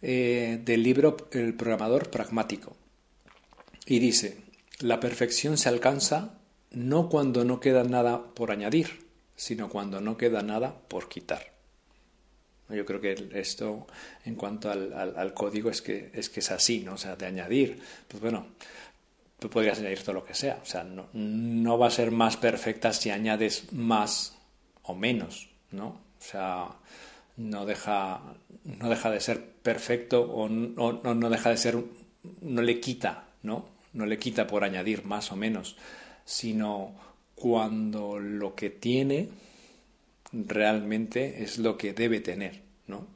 Eh, 0.02 0.60
del 0.64 0.84
libro 0.84 1.16
El 1.32 1.54
programador 1.54 2.10
pragmático. 2.10 2.76
Y 3.90 3.98
dice, 3.98 4.38
la 4.82 5.00
perfección 5.00 5.58
se 5.58 5.68
alcanza 5.68 6.36
no 6.70 7.10
cuando 7.10 7.44
no 7.44 7.60
queda 7.60 7.84
nada 7.84 8.24
por 8.36 8.52
añadir, 8.52 9.08
sino 9.36 9.68
cuando 9.68 10.00
no 10.00 10.16
queda 10.16 10.44
nada 10.44 10.80
por 10.88 11.10
quitar. 11.10 11.54
Yo 12.70 12.86
creo 12.86 13.02
que 13.02 13.30
esto, 13.34 13.88
en 14.26 14.36
cuanto 14.36 14.70
al, 14.70 15.34
código, 15.34 15.72
es 15.72 15.82
que, 15.82 16.12
es 16.14 16.30
que 16.30 16.42
es 16.42 16.52
así, 16.52 16.82
¿no? 16.82 16.94
O 16.94 16.98
sea, 16.98 17.16
de 17.16 17.26
añadir, 17.26 17.82
pues 18.08 18.22
bueno, 18.22 18.46
tú 19.40 19.50
podrías 19.50 19.80
añadir 19.80 20.04
todo 20.04 20.14
lo 20.14 20.24
que 20.24 20.36
sea. 20.36 20.60
O 20.62 20.66
sea, 20.68 20.84
no, 20.84 21.10
no 21.14 21.80
va 21.80 21.88
a 21.88 21.92
ser 21.92 22.12
más 22.12 22.38
perfecta 22.38 22.94
si 22.94 23.10
añades 23.10 23.74
más 23.74 24.38
o 24.84 24.94
menos, 24.94 25.50
¿no? 25.72 25.88
O 25.88 26.22
sea, 26.22 26.68
no 27.38 27.66
deja, 27.66 28.22
no 28.66 28.88
deja 28.88 29.10
de 29.10 29.20
ser 29.20 29.44
perfecto 29.44 30.32
o 30.32 30.48
no, 30.48 31.02
no 31.02 31.30
deja 31.32 31.50
de 31.50 31.58
ser, 31.58 31.84
no 32.42 32.62
le 32.62 32.80
quita, 32.80 33.30
¿no? 33.42 33.79
No 33.94 34.06
le 34.06 34.20
quita 34.20 34.48
por 34.48 34.64
añadir 34.64 35.06
más 35.06 35.32
o 35.32 35.36
menos, 35.36 35.78
sino 36.26 36.94
cuando 37.36 38.20
lo 38.20 38.54
que 38.56 38.70
tiene 38.70 39.30
realmente 40.32 41.44
es 41.44 41.58
lo 41.58 41.78
que 41.78 41.94
debe 41.94 42.20
tener, 42.20 42.62
¿no? 42.88 43.08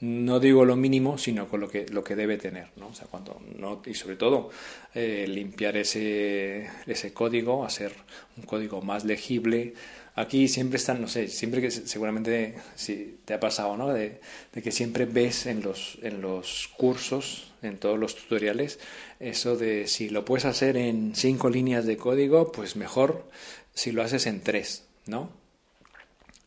No 0.00 0.40
digo 0.40 0.64
lo 0.64 0.76
mínimo, 0.76 1.18
sino 1.18 1.46
con 1.46 1.60
lo 1.60 1.68
que, 1.68 1.86
lo 1.86 2.02
que 2.02 2.16
debe 2.16 2.38
tener, 2.38 2.68
¿no? 2.76 2.88
O 2.88 2.94
sea, 2.94 3.06
cuando 3.08 3.42
no, 3.58 3.82
y 3.84 3.92
sobre 3.92 4.16
todo 4.16 4.50
eh, 4.94 5.26
limpiar 5.28 5.76
ese, 5.76 6.70
ese 6.86 7.12
código, 7.12 7.66
hacer 7.66 7.92
un 8.38 8.44
código 8.44 8.80
más 8.80 9.04
legible. 9.04 9.74
Aquí 10.14 10.48
siempre 10.48 10.78
están, 10.78 11.02
no 11.02 11.08
sé, 11.08 11.28
siempre 11.28 11.60
que 11.60 11.70
seguramente 11.70 12.54
si 12.76 13.18
te 13.26 13.34
ha 13.34 13.40
pasado, 13.40 13.76
¿no? 13.76 13.88
De, 13.88 14.20
de, 14.54 14.62
que 14.62 14.72
siempre 14.72 15.04
ves 15.04 15.44
en 15.44 15.62
los, 15.62 15.98
en 16.02 16.22
los 16.22 16.68
cursos, 16.76 17.49
en 17.62 17.78
todos 17.78 17.98
los 17.98 18.16
tutoriales, 18.16 18.78
eso 19.18 19.56
de 19.56 19.86
si 19.86 20.08
lo 20.08 20.24
puedes 20.24 20.44
hacer 20.44 20.76
en 20.76 21.14
cinco 21.14 21.50
líneas 21.50 21.86
de 21.86 21.96
código, 21.96 22.52
pues 22.52 22.76
mejor 22.76 23.28
si 23.74 23.92
lo 23.92 24.02
haces 24.02 24.26
en 24.26 24.40
tres, 24.40 24.84
¿no? 25.06 25.30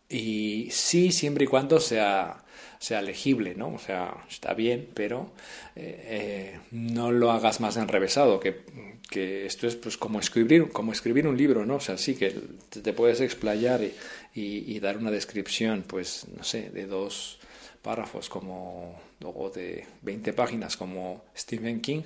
Y 0.10 0.70
sí, 0.72 1.12
siempre 1.12 1.46
y 1.46 1.48
cuando 1.48 1.80
sea, 1.80 2.44
sea 2.78 3.02
legible, 3.02 3.56
¿no? 3.56 3.74
O 3.74 3.80
sea, 3.80 4.26
está 4.30 4.54
bien, 4.54 4.90
pero 4.94 5.32
eh, 5.76 6.04
eh, 6.06 6.60
no 6.72 7.12
lo 7.12 7.32
hagas 7.32 7.60
más 7.62 7.78
enrevesado, 7.78 8.40
que, 8.40 8.62
que, 9.10 9.46
esto 9.46 9.68
es 9.68 9.76
pues 9.76 9.98
como 9.98 10.20
escribir, 10.20 10.70
como 10.70 10.92
escribir 10.92 11.28
un 11.28 11.38
libro, 11.38 11.66
¿no? 11.66 11.78
O 11.78 11.80
sea, 11.80 11.98
sí 11.98 12.16
que 12.16 12.32
te 12.70 12.94
puedes 12.94 13.22
explayar 13.22 13.82
y, 13.82 13.94
y, 14.36 14.80
dar 14.80 14.98
una 14.98 15.12
descripción, 15.12 15.84
pues, 15.88 16.28
no 16.36 16.44
sé, 16.44 16.70
de 16.70 16.86
dos 16.86 17.40
párrafos 17.84 18.30
como, 18.30 18.96
o 19.24 19.50
de 19.50 19.86
20 20.02 20.34
páginas 20.34 20.76
como 20.78 21.22
Stephen 21.38 21.82
King, 21.82 22.02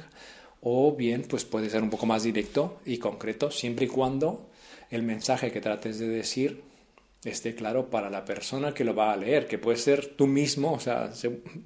o 0.62 0.96
bien, 0.96 1.24
pues 1.30 1.46
puede 1.46 1.70
ser 1.70 1.84
un 1.84 1.90
poco 1.90 2.06
más 2.06 2.24
directo 2.24 2.80
y 2.86 2.98
concreto, 2.98 3.52
siempre 3.52 3.86
y 3.86 3.90
cuando 3.90 4.50
el 4.90 5.04
mensaje 5.04 5.52
que 5.52 5.62
trates 5.62 6.00
de 6.00 6.08
decir 6.08 6.64
esté 7.24 7.56
claro 7.56 7.90
para 7.90 8.10
la 8.10 8.26
persona 8.26 8.74
que 8.74 8.84
lo 8.84 8.96
va 8.96 9.12
a 9.12 9.18
leer, 9.18 9.48
que 9.48 9.58
puede 9.58 9.78
ser 9.78 10.06
tú 10.16 10.28
mismo, 10.28 10.74
o 10.74 10.80
sea, 10.80 11.12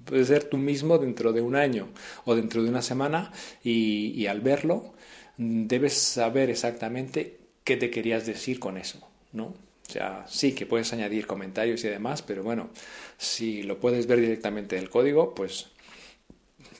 puede 0.05 0.25
ser 0.25 0.45
tú 0.45 0.57
mismo 0.57 0.97
dentro 0.97 1.33
de 1.33 1.41
un 1.41 1.55
año 1.55 1.89
o 2.25 2.35
dentro 2.35 2.63
de 2.63 2.69
una 2.69 2.81
semana 2.81 3.31
y, 3.63 4.25
al 4.27 4.41
verlo 4.41 4.93
debes 5.37 5.93
saber 5.93 6.49
exactamente 6.49 7.39
qué 7.63 7.77
te 7.77 7.89
querías 7.89 8.25
decir 8.25 8.59
con 8.59 8.77
eso, 8.77 8.99
¿no? 9.33 9.53
O 9.91 9.93
sea, 9.93 10.25
sí 10.25 10.53
que 10.53 10.65
puedes 10.65 10.93
añadir 10.93 11.27
comentarios 11.27 11.83
y 11.83 11.89
demás, 11.89 12.21
pero 12.21 12.43
bueno, 12.43 12.69
si 13.17 13.61
lo 13.63 13.77
puedes 13.77 14.07
ver 14.07 14.21
directamente 14.21 14.77
del 14.77 14.89
código, 14.89 15.35
pues, 15.35 15.67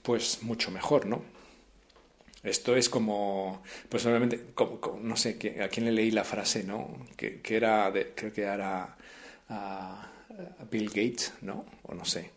pues 0.01 0.43
mucho 0.43 0.71
mejor, 0.71 1.07
¿no? 1.07 1.21
Esto 2.41 2.73
es 2.73 2.87
como, 2.87 3.63
pues 3.89 4.05
obviamente, 4.05 4.39
no 5.01 5.17
sé, 5.17 5.37
a 5.61 5.67
quién 5.67 5.87
le 5.87 5.91
leí 5.91 6.11
la 6.11 6.23
frase, 6.23 6.63
¿no? 6.63 7.05
Que, 7.17 7.41
era, 7.49 7.91
de, 7.91 8.13
creo 8.15 8.31
que 8.31 8.43
era 8.43 8.95
a, 9.49 10.11
Bill 10.71 10.87
Gates, 10.87 11.33
¿no? 11.41 11.65
O 11.83 11.93
no 11.93 12.05
sé, 12.05 12.31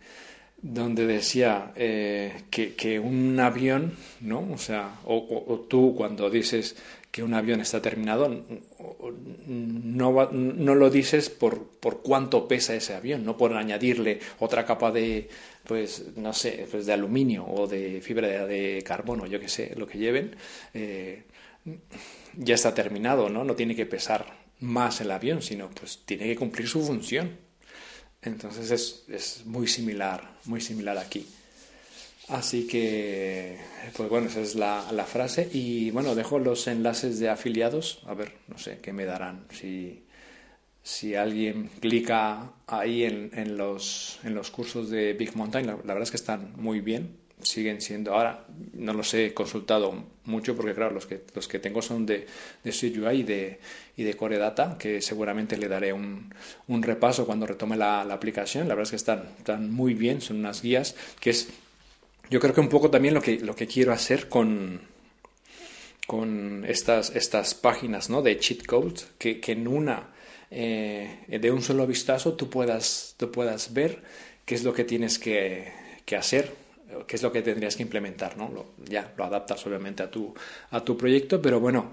donde 0.60 1.06
decía 1.06 1.70
eh, 1.76 2.46
que, 2.50 2.74
que, 2.74 2.98
un 2.98 3.38
avión, 3.38 3.96
¿no? 4.22 4.44
O 4.52 4.58
sea, 4.58 4.98
o, 5.04 5.66
tú 5.70 5.94
cuando 5.96 6.28
dices 6.28 6.74
que 7.14 7.22
un 7.22 7.32
avión 7.32 7.60
está 7.60 7.80
terminado, 7.80 8.28
no, 9.46 10.74
lo 10.74 10.90
dices 10.90 11.30
por, 11.30 11.68
por 11.78 12.02
cuánto 12.02 12.48
pesa 12.48 12.74
ese 12.74 12.92
avión, 12.92 13.24
no 13.24 13.36
por 13.36 13.54
añadirle 13.54 14.18
otra 14.40 14.66
capa 14.66 14.90
de, 14.90 15.28
pues 15.64 16.16
no 16.16 16.32
sé, 16.32 16.66
pues 16.68 16.86
de 16.86 16.92
aluminio 16.92 17.46
o 17.46 17.68
de 17.68 18.00
fibra 18.00 18.44
de, 18.46 18.82
carbono, 18.84 19.26
yo 19.26 19.38
que 19.38 19.48
sé, 19.48 19.74
lo 19.76 19.86
que 19.86 19.98
lleven, 19.98 20.34
eh, 20.74 21.22
ya 22.36 22.56
está 22.56 22.74
terminado, 22.74 23.28
¿no? 23.28 23.44
No 23.44 23.54
tiene 23.54 23.76
que 23.76 23.86
pesar 23.86 24.26
más 24.58 25.00
el 25.00 25.12
avión, 25.12 25.40
sino 25.40 25.70
pues 25.70 26.00
tiene 26.04 26.24
que 26.24 26.34
cumplir 26.34 26.66
su 26.66 26.84
función. 26.84 27.38
Entonces 28.22 28.72
es, 28.72 29.04
es 29.08 29.46
muy 29.46 29.68
similar, 29.68 30.32
muy 30.46 30.60
similar 30.60 30.98
aquí. 30.98 31.24
Así 32.28 32.66
que, 32.66 33.58
pues 33.96 34.08
bueno, 34.08 34.28
esa 34.28 34.40
es 34.40 34.54
la, 34.54 34.90
la, 34.92 35.04
frase. 35.04 35.48
Y 35.52 35.90
bueno, 35.90 36.14
dejo 36.14 36.38
los 36.38 36.66
enlaces 36.66 37.18
de 37.18 37.28
afiliados. 37.28 38.00
A 38.06 38.14
ver, 38.14 38.32
no 38.48 38.56
sé, 38.56 38.78
qué 38.80 38.92
me 38.92 39.04
darán. 39.04 39.44
Si, 39.50 40.04
si 40.82 41.14
alguien 41.14 41.68
clica 41.80 42.52
ahí 42.66 43.04
en, 43.04 43.30
en, 43.34 43.58
los, 43.58 44.20
en 44.24 44.34
los 44.34 44.50
cursos 44.50 44.88
de 44.88 45.12
Big 45.12 45.36
Mountain, 45.36 45.66
la, 45.66 45.74
verdad 45.76 46.02
es 46.02 46.10
que 46.10 46.16
están 46.16 46.54
muy 46.56 46.80
bien, 46.80 47.16
siguen 47.42 47.82
siendo. 47.82 48.14
Ahora 48.14 48.46
no 48.72 48.94
los 48.94 49.12
he 49.12 49.34
consultado 49.34 49.94
mucho 50.24 50.56
porque, 50.56 50.72
claro, 50.72 50.94
los 50.94 51.04
que, 51.04 51.24
los 51.34 51.46
que 51.46 51.58
tengo 51.58 51.82
son 51.82 52.06
de, 52.06 52.26
de 52.64 53.00
UI 53.00 53.20
y 53.20 53.22
de, 53.22 53.60
y 53.98 54.02
de 54.02 54.14
Core 54.14 54.38
Data, 54.38 54.78
que 54.78 55.02
seguramente 55.02 55.58
le 55.58 55.68
daré 55.68 55.92
un, 55.92 56.32
un 56.68 56.82
repaso 56.82 57.26
cuando 57.26 57.46
retome 57.46 57.76
la, 57.76 58.02
la, 58.02 58.14
aplicación. 58.14 58.66
La 58.66 58.74
verdad 58.74 58.84
es 58.84 58.90
que 58.90 58.96
están, 58.96 59.28
están 59.36 59.70
muy 59.70 59.92
bien, 59.92 60.22
son 60.22 60.38
unas 60.38 60.62
guías 60.62 60.96
que 61.20 61.28
es, 61.28 61.48
yo 62.30 62.40
creo 62.40 62.54
que 62.54 62.60
un 62.60 62.68
poco 62.68 62.90
también 62.90 63.14
lo 63.14 63.22
que, 63.22 63.38
lo 63.40 63.54
que 63.54 63.66
quiero 63.66 63.92
hacer 63.92 64.28
con, 64.28 64.80
con 66.06 66.64
estas, 66.66 67.14
estas 67.14 67.54
páginas 67.54 68.10
¿no? 68.10 68.22
de 68.22 68.38
cheat 68.38 68.66
codes, 68.66 69.08
que, 69.18 69.40
que 69.40 69.52
en 69.52 69.68
una 69.68 70.14
eh, 70.50 71.38
de 71.40 71.50
un 71.50 71.62
solo 71.62 71.86
vistazo 71.86 72.34
tú 72.34 72.48
puedas, 72.48 73.14
tú 73.16 73.30
puedas 73.30 73.72
ver 73.72 74.02
qué 74.44 74.54
es 74.54 74.64
lo 74.64 74.72
que 74.72 74.84
tienes 74.84 75.18
que, 75.18 75.72
que 76.04 76.16
hacer, 76.16 76.52
qué 77.06 77.16
es 77.16 77.22
lo 77.22 77.32
que 77.32 77.42
tendrías 77.42 77.76
que 77.76 77.82
implementar, 77.82 78.36
¿no? 78.36 78.66
Ya 78.84 79.12
lo 79.16 79.24
adaptas 79.24 79.66
obviamente 79.66 80.02
a 80.02 80.10
tu, 80.10 80.34
a 80.70 80.84
tu 80.84 80.96
proyecto, 80.96 81.40
pero 81.42 81.60
bueno, 81.60 81.92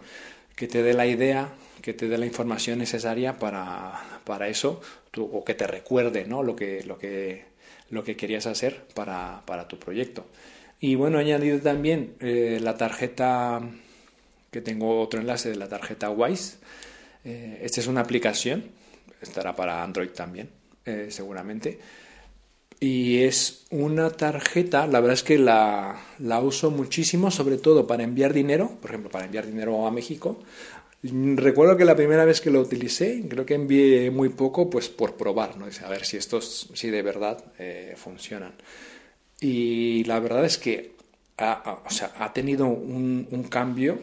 que 0.55 0.67
te 0.67 0.83
dé 0.83 0.93
la 0.93 1.07
idea, 1.07 1.53
que 1.81 1.93
te 1.93 2.07
dé 2.07 2.17
la 2.17 2.25
información 2.25 2.79
necesaria 2.79 3.39
para, 3.39 4.19
para 4.25 4.47
eso, 4.47 4.81
o 5.17 5.43
que 5.43 5.55
te 5.55 5.65
recuerde, 5.65 6.25
¿no? 6.25 6.43
Lo 6.43 6.55
que, 6.55 6.83
lo 6.83 6.97
que, 6.97 7.45
lo 7.91 8.03
que 8.03 8.15
querías 8.15 8.47
hacer 8.47 8.85
para, 8.95 9.43
para 9.45 9.67
tu 9.67 9.77
proyecto. 9.77 10.25
Y 10.79 10.95
bueno, 10.95 11.19
he 11.19 11.21
añadido 11.21 11.59
también 11.59 12.15
eh, 12.19 12.59
la 12.59 12.75
tarjeta, 12.75 13.61
que 14.49 14.61
tengo 14.61 14.99
otro 14.99 15.19
enlace 15.19 15.49
de 15.51 15.55
la 15.55 15.69
tarjeta 15.69 16.09
WISE, 16.09 16.55
eh, 17.23 17.59
esta 17.61 17.81
es 17.81 17.87
una 17.87 18.01
aplicación, 18.01 18.63
estará 19.21 19.55
para 19.55 19.83
Android 19.83 20.09
también, 20.09 20.49
eh, 20.85 21.07
seguramente. 21.11 21.79
Y 22.79 23.19
es 23.19 23.67
una 23.69 24.09
tarjeta, 24.09 24.87
la 24.87 24.99
verdad 25.01 25.13
es 25.13 25.21
que 25.21 25.37
la, 25.37 25.99
uso 26.41 26.71
muchísimo, 26.71 27.29
sobre 27.29 27.57
todo 27.57 27.85
para 27.85 28.03
enviar 28.03 28.33
dinero, 28.33 28.71
por 28.81 28.89
ejemplo, 28.89 29.11
para 29.11 29.25
enviar 29.25 29.45
dinero 29.45 29.85
a 29.85 29.91
México. 29.91 30.39
Recuerdo 31.03 31.77
que 31.77 31.85
la 31.85 31.95
primera 31.95 32.25
vez 32.25 32.41
que 32.41 32.51
lo 32.51 32.61
utilicé, 32.61 33.23
creo 33.27 33.45
que 33.45 33.55
envié 33.55 34.11
muy 34.11 34.29
poco, 34.29 34.69
pues 34.69 34.87
por 34.87 35.17
probar, 35.17 35.57
¿no? 35.57 35.65
a 35.65 35.89
ver 35.89 36.05
si 36.05 36.17
estos, 36.17 36.69
si 36.73 36.91
de 36.91 37.01
verdad 37.01 37.43
eh, 37.57 37.95
funcionan. 37.97 38.53
Y 39.39 40.03
la 40.03 40.19
verdad 40.19 40.45
es 40.45 40.59
que 40.59 40.93
ha, 41.39 41.81
ha 42.19 42.33
tenido 42.33 42.67
un, 42.67 43.47
cambio 43.49 43.99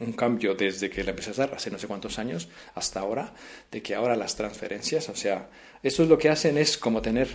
un 0.00 0.12
cambio 0.12 0.54
desde 0.54 0.90
que 0.90 1.04
la 1.04 1.10
empecé 1.10 1.30
a 1.30 1.32
hacer 1.32 1.54
hace 1.54 1.70
no 1.70 1.78
sé 1.78 1.86
cuántos 1.86 2.18
años 2.18 2.48
hasta 2.74 3.00
ahora, 3.00 3.34
de 3.70 3.82
que 3.82 3.94
ahora 3.94 4.16
las 4.16 4.34
transferencias, 4.34 5.08
o 5.10 5.14
sea, 5.14 5.48
eso 5.82 6.02
es 6.02 6.08
lo 6.08 6.18
que 6.18 6.28
hacen 6.28 6.58
es 6.58 6.76
como 6.76 7.02
tener 7.02 7.28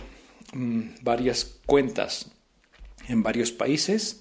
mm, 0.52 0.96
varias 1.02 1.58
cuentas 1.64 2.30
en 3.08 3.22
varios 3.22 3.52
países. 3.52 4.20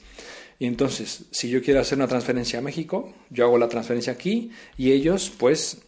Y 0.59 0.65
entonces, 0.65 1.25
si 1.31 1.49
yo 1.49 1.61
quiero 1.61 1.79
hacer 1.79 1.97
una 1.97 2.07
transferencia 2.07 2.59
a 2.59 2.61
México, 2.61 3.13
yo 3.29 3.45
hago 3.45 3.57
la 3.57 3.69
transferencia 3.69 4.13
aquí 4.13 4.51
y 4.77 4.91
ellos 4.91 5.31
pues 5.37 5.79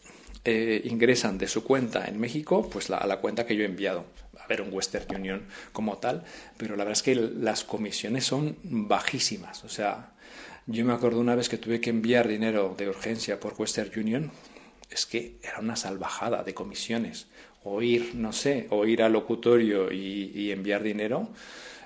eh, 0.45 0.81
ingresan 0.85 1.37
de 1.37 1.47
su 1.47 1.63
cuenta 1.63 2.05
en 2.05 2.19
México 2.19 2.69
pues 2.69 2.89
a 2.91 3.05
la 3.07 3.19
cuenta 3.19 3.45
que 3.45 3.55
yo 3.55 3.63
he 3.63 3.65
enviado. 3.65 4.05
haber 4.43 4.61
un 4.61 4.73
Western 4.73 5.15
Union 5.15 5.47
como 5.73 5.97
tal, 5.97 6.23
pero 6.57 6.75
la 6.75 6.83
verdad 6.83 6.97
es 6.97 7.03
que 7.03 7.15
las 7.15 7.63
comisiones 7.63 8.25
son 8.25 8.57
bajísimas. 8.63 9.63
O 9.63 9.69
sea, 9.69 10.13
yo 10.65 10.85
me 10.85 10.93
acuerdo 10.93 11.19
una 11.19 11.35
vez 11.35 11.49
que 11.49 11.57
tuve 11.57 11.81
que 11.81 11.89
enviar 11.89 12.27
dinero 12.27 12.75
de 12.77 12.89
urgencia 12.89 13.39
por 13.39 13.55
Western 13.57 13.91
Union, 13.99 14.31
es 14.89 15.05
que 15.05 15.37
era 15.43 15.59
una 15.59 15.75
salvajada 15.75 16.43
de 16.43 16.53
comisiones. 16.53 17.27
O 17.63 17.81
ir, 17.81 18.15
no 18.15 18.31
sé, 18.33 18.67
o 18.69 18.85
ir 18.85 19.03
al 19.03 19.13
locutorio 19.13 19.91
y, 19.91 20.51
enviar 20.51 20.81
dinero, 20.81 21.29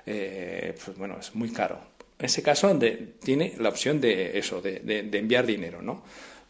eh, 0.06 0.74
pues 0.84 0.96
bueno, 0.96 1.18
es 1.18 1.34
muy 1.34 1.50
caro. 1.50 1.93
Ese 2.18 2.42
caso 2.42 2.76
tiene 3.22 3.54
la 3.58 3.68
opción 3.68 4.00
de 4.00 4.38
eso, 4.38 4.60
de, 4.60 5.08
enviar 5.12 5.46
dinero, 5.46 5.82
¿no? 5.82 6.02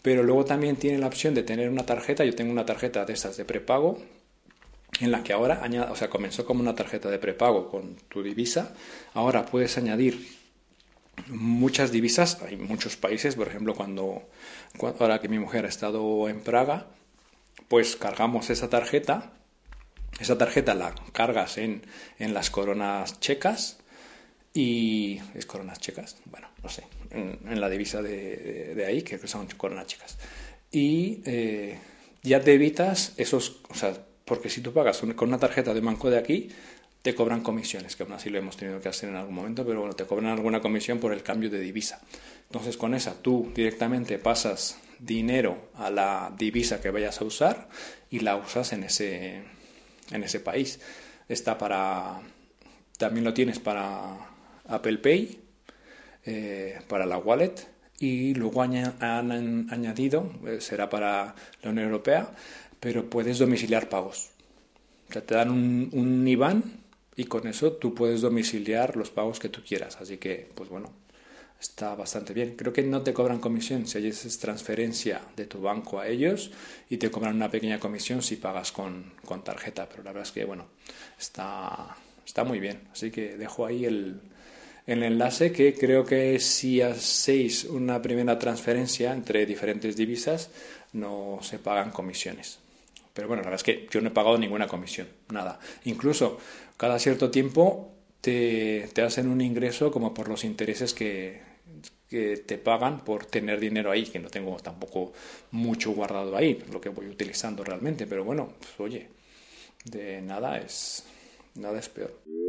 Pero 0.03 0.23
luego 0.23 0.45
también 0.45 0.77
tiene 0.77 0.99
la 0.99 1.07
opción 1.07 1.35
de 1.35 1.43
tener 1.43 1.71
una 1.71 1.87
tarjeta. 1.87 2.25
Yo 2.25 2.35
tengo 2.35 2.53
una 2.53 2.67
tarjeta 2.67 3.05
de 3.07 3.15
estas 3.15 3.39
de 3.39 3.47
prepago 3.47 3.99
en 5.01 5.11
la 5.11 5.23
que 5.23 5.33
ahora, 5.33 5.62
o 5.91 5.97
sea, 5.97 6.11
comenzó 6.11 6.45
como 6.45 6.61
una 6.61 6.75
tarjeta 6.75 7.11
de 7.11 7.19
prepago 7.19 7.71
con 7.71 7.97
tu 8.09 8.23
divisa. 8.23 8.75
Ahora 9.15 9.47
puedes 9.47 9.79
añadir 9.79 10.29
muchas 11.29 11.91
divisas. 11.91 12.43
Hay 12.43 12.57
muchos 12.57 12.97
países, 12.97 13.35
por 13.35 13.49
ejemplo, 13.49 13.75
cuando, 13.75 14.29
ahora 15.01 15.21
que 15.21 15.31
mi 15.31 15.39
mujer 15.39 15.65
ha 15.65 15.69
estado 15.69 16.29
en 16.29 16.43
Praga, 16.43 16.89
pues 17.69 17.97
cargamos 17.97 18.51
esa 18.51 18.69
tarjeta. 18.69 19.33
Esa 20.21 20.37
tarjeta 20.37 20.75
la 20.75 20.95
cargas 21.12 21.57
en, 21.57 21.83
en 22.19 22.35
las 22.35 22.51
coronas 22.51 23.19
checas 23.19 23.79
y 24.57 25.21
es 25.35 25.47
coronas 25.47 25.81
checas, 25.81 26.17
bueno, 26.27 26.49
no 26.63 26.69
sé, 26.69 26.85
en, 27.11 27.61
la 27.61 27.69
divisa 27.69 28.01
de, 28.01 28.85
ahí, 28.87 29.03
que 29.03 29.19
son 29.27 29.49
coronas 29.57 29.89
checas. 29.89 30.17
Y 30.71 31.21
eh, 31.27 31.77
ya 32.23 32.41
te 32.41 32.55
evitas 32.55 33.15
esos, 33.17 33.61
o 33.69 33.75
sea, 33.75 33.93
porque 34.25 34.49
si 34.49 34.61
tú 34.61 34.73
pagas 34.73 35.01
con 35.01 35.29
una 35.29 35.39
tarjeta 35.39 35.75
de 35.75 35.81
banco 35.81 36.09
de 36.09 36.19
aquí, 36.19 36.51
te 37.03 37.15
cobran 37.15 37.43
comisiones, 37.43 37.97
que 37.97 38.05
aún 38.05 38.13
así 38.13 38.31
lo 38.31 38.39
hemos 38.39 38.57
tenido 38.57 38.81
que 38.81 38.89
hacer 38.89 39.11
en 39.11 39.17
algún 39.17 39.35
momento, 39.35 39.67
pero 39.67 39.81
bueno, 39.81 39.95
te 39.95 40.07
cobran 40.07 40.31
alguna 40.31 40.61
comisión 40.61 41.01
por 41.01 41.13
el 41.13 41.23
cambio 41.23 41.51
de 41.51 41.61
divisa. 41.61 42.01
Entonces 42.47 42.77
con 42.77 42.95
esa 42.95 43.21
tú 43.21 43.53
directamente 43.55 44.19
pasas 44.19 44.79
dinero 45.01 45.69
a 45.75 45.91
la 45.91 46.33
divisa 46.39 46.81
que 46.81 46.91
vayas 46.91 47.21
a 47.21 47.25
usar 47.25 47.69
y 48.09 48.21
la 48.21 48.37
usas 48.37 48.73
en 48.73 48.85
ese, 48.85 49.43
en 50.13 50.23
ese 50.23 50.41
país. 50.41 50.81
Está 51.29 51.59
para, 51.59 52.23
también 52.97 53.25
lo 53.25 53.35
tienes 53.35 53.59
para 53.59 54.34
Apple 54.67 54.99
Pay 54.99 55.41
eh, 56.27 56.79
para 56.89 57.07
la 57.07 57.19
wallet 57.19 57.55
y 57.99 58.35
luego 58.35 58.62
han, 58.62 59.69
añadido, 59.71 60.31
eh, 60.47 60.61
será 60.61 60.89
para 60.89 61.35
la 61.62 61.71
Unión 61.71 61.87
Europea, 61.87 62.35
pero 62.81 63.09
puedes 63.09 63.39
domiciliar 63.39 63.89
pagos. 63.89 64.31
O 65.09 65.12
sea, 65.12 65.23
te 65.23 65.35
dan 65.35 65.51
un, 65.51 66.27
IBAN 66.27 66.62
y 67.17 67.25
con 67.25 67.47
eso 67.47 67.73
tú 67.73 67.95
puedes 67.95 68.21
domiciliar 68.21 68.97
los 68.97 69.11
pagos 69.11 69.39
que 69.39 69.49
tú 69.49 69.62
quieras. 69.67 69.99
Así 70.01 70.17
que, 70.17 70.51
pues 70.55 70.69
bueno, 70.69 70.93
está 71.61 71.95
bastante 71.95 72.35
bien. 72.35 72.57
Creo 72.57 72.73
que 72.73 72.83
no 72.83 73.03
te 73.03 73.12
cobran 73.12 73.39
comisión 73.39 73.87
si 73.87 74.07
haces 74.07 74.39
transferencia 74.39 75.21
de 75.37 75.47
tu 75.47 75.61
banco 75.61 76.01
a 76.01 76.09
ellos 76.09 76.51
y 76.91 76.97
te 76.97 77.11
cobran 77.11 77.37
una 77.37 77.51
pequeña 77.51 77.79
comisión 77.79 78.23
si 78.23 78.37
pagas 78.37 78.73
con, 78.73 79.12
con 79.25 79.45
tarjeta. 79.45 79.89
Pero 79.89 80.03
la 80.03 80.11
verdad 80.11 80.27
es 80.27 80.33
que, 80.33 80.45
bueno, 80.45 80.67
está, 81.19 81.97
está 82.27 82.45
muy 82.45 82.61
bien. 82.61 82.89
Así 82.93 83.11
que 83.11 83.37
dejo 83.37 83.67
ahí 83.67 83.85
el, 83.85 84.21
el 84.87 85.03
enlace 85.03 85.53
que 85.53 85.74
creo 85.74 86.05
que 86.05 86.39
si 86.41 86.82
hacéis 86.82 87.64
una 87.64 88.03
primera 88.03 88.39
transferencia 88.39 89.12
entre 89.12 89.47
diferentes 89.47 89.97
divisas 89.97 90.51
no 90.93 91.39
se 91.43 91.59
pagan 91.59 91.91
comisiones. 91.91 92.59
Pero 93.14 93.28
bueno, 93.28 93.43
la 93.43 93.51
verdad 93.51 93.61
es 93.61 93.74
que 93.74 93.87
yo 93.91 94.01
no 94.01 94.09
he 94.09 94.12
pagado 94.12 94.37
ninguna 94.37 94.66
comisión, 94.66 95.09
nada. 95.30 95.59
Incluso 95.85 96.39
cada 96.76 96.99
cierto 96.99 97.30
tiempo 97.30 97.93
te, 98.20 98.91
hacen 99.05 99.28
un 99.28 99.41
ingreso 99.41 99.91
como 99.91 100.12
por 100.12 100.28
los 100.28 100.45
intereses 100.45 100.93
que, 100.93 101.41
que 102.11 102.39
te 102.39 102.59
pagan 102.59 103.05
por 103.05 103.26
tener 103.26 103.61
dinero 103.61 103.91
ahí, 103.91 104.05
que 104.05 104.18
no 104.18 104.28
tengo 104.28 104.57
tampoco 104.57 105.12
mucho 105.53 105.93
guardado 105.93 106.37
ahí, 106.37 106.62
lo 106.72 106.80
que 106.80 106.89
voy 106.89 107.07
utilizando 107.07 107.62
realmente. 107.62 108.07
Pero 108.07 108.24
bueno, 108.24 108.53
pues 108.59 108.72
oye, 108.78 109.09
de 109.85 110.20
nada 110.20 110.59
es, 110.59 111.05
nada 111.55 111.78
es 111.78 111.89
peor. 111.89 112.44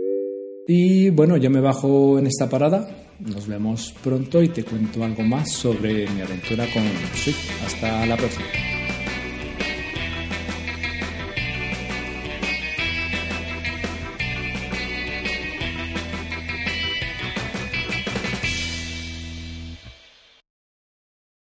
Y 0.67 1.09
bueno, 1.11 1.37
yo 1.37 1.49
me 1.49 1.61
bajo 1.61 2.17
en 2.17 2.27
esta 2.27 2.49
parada. 2.49 2.87
Nos 3.19 3.47
vemos 3.47 3.93
pronto 4.03 4.41
y 4.41 4.49
te 4.49 4.63
cuento 4.63 5.03
algo 5.03 5.23
más 5.23 5.51
sobre 5.51 6.09
mi 6.09 6.21
aventura 6.21 6.65
con 6.73 6.83
Swift. 7.13 7.63
Hasta 7.65 8.05
la 8.05 8.17
próxima. 8.17 8.74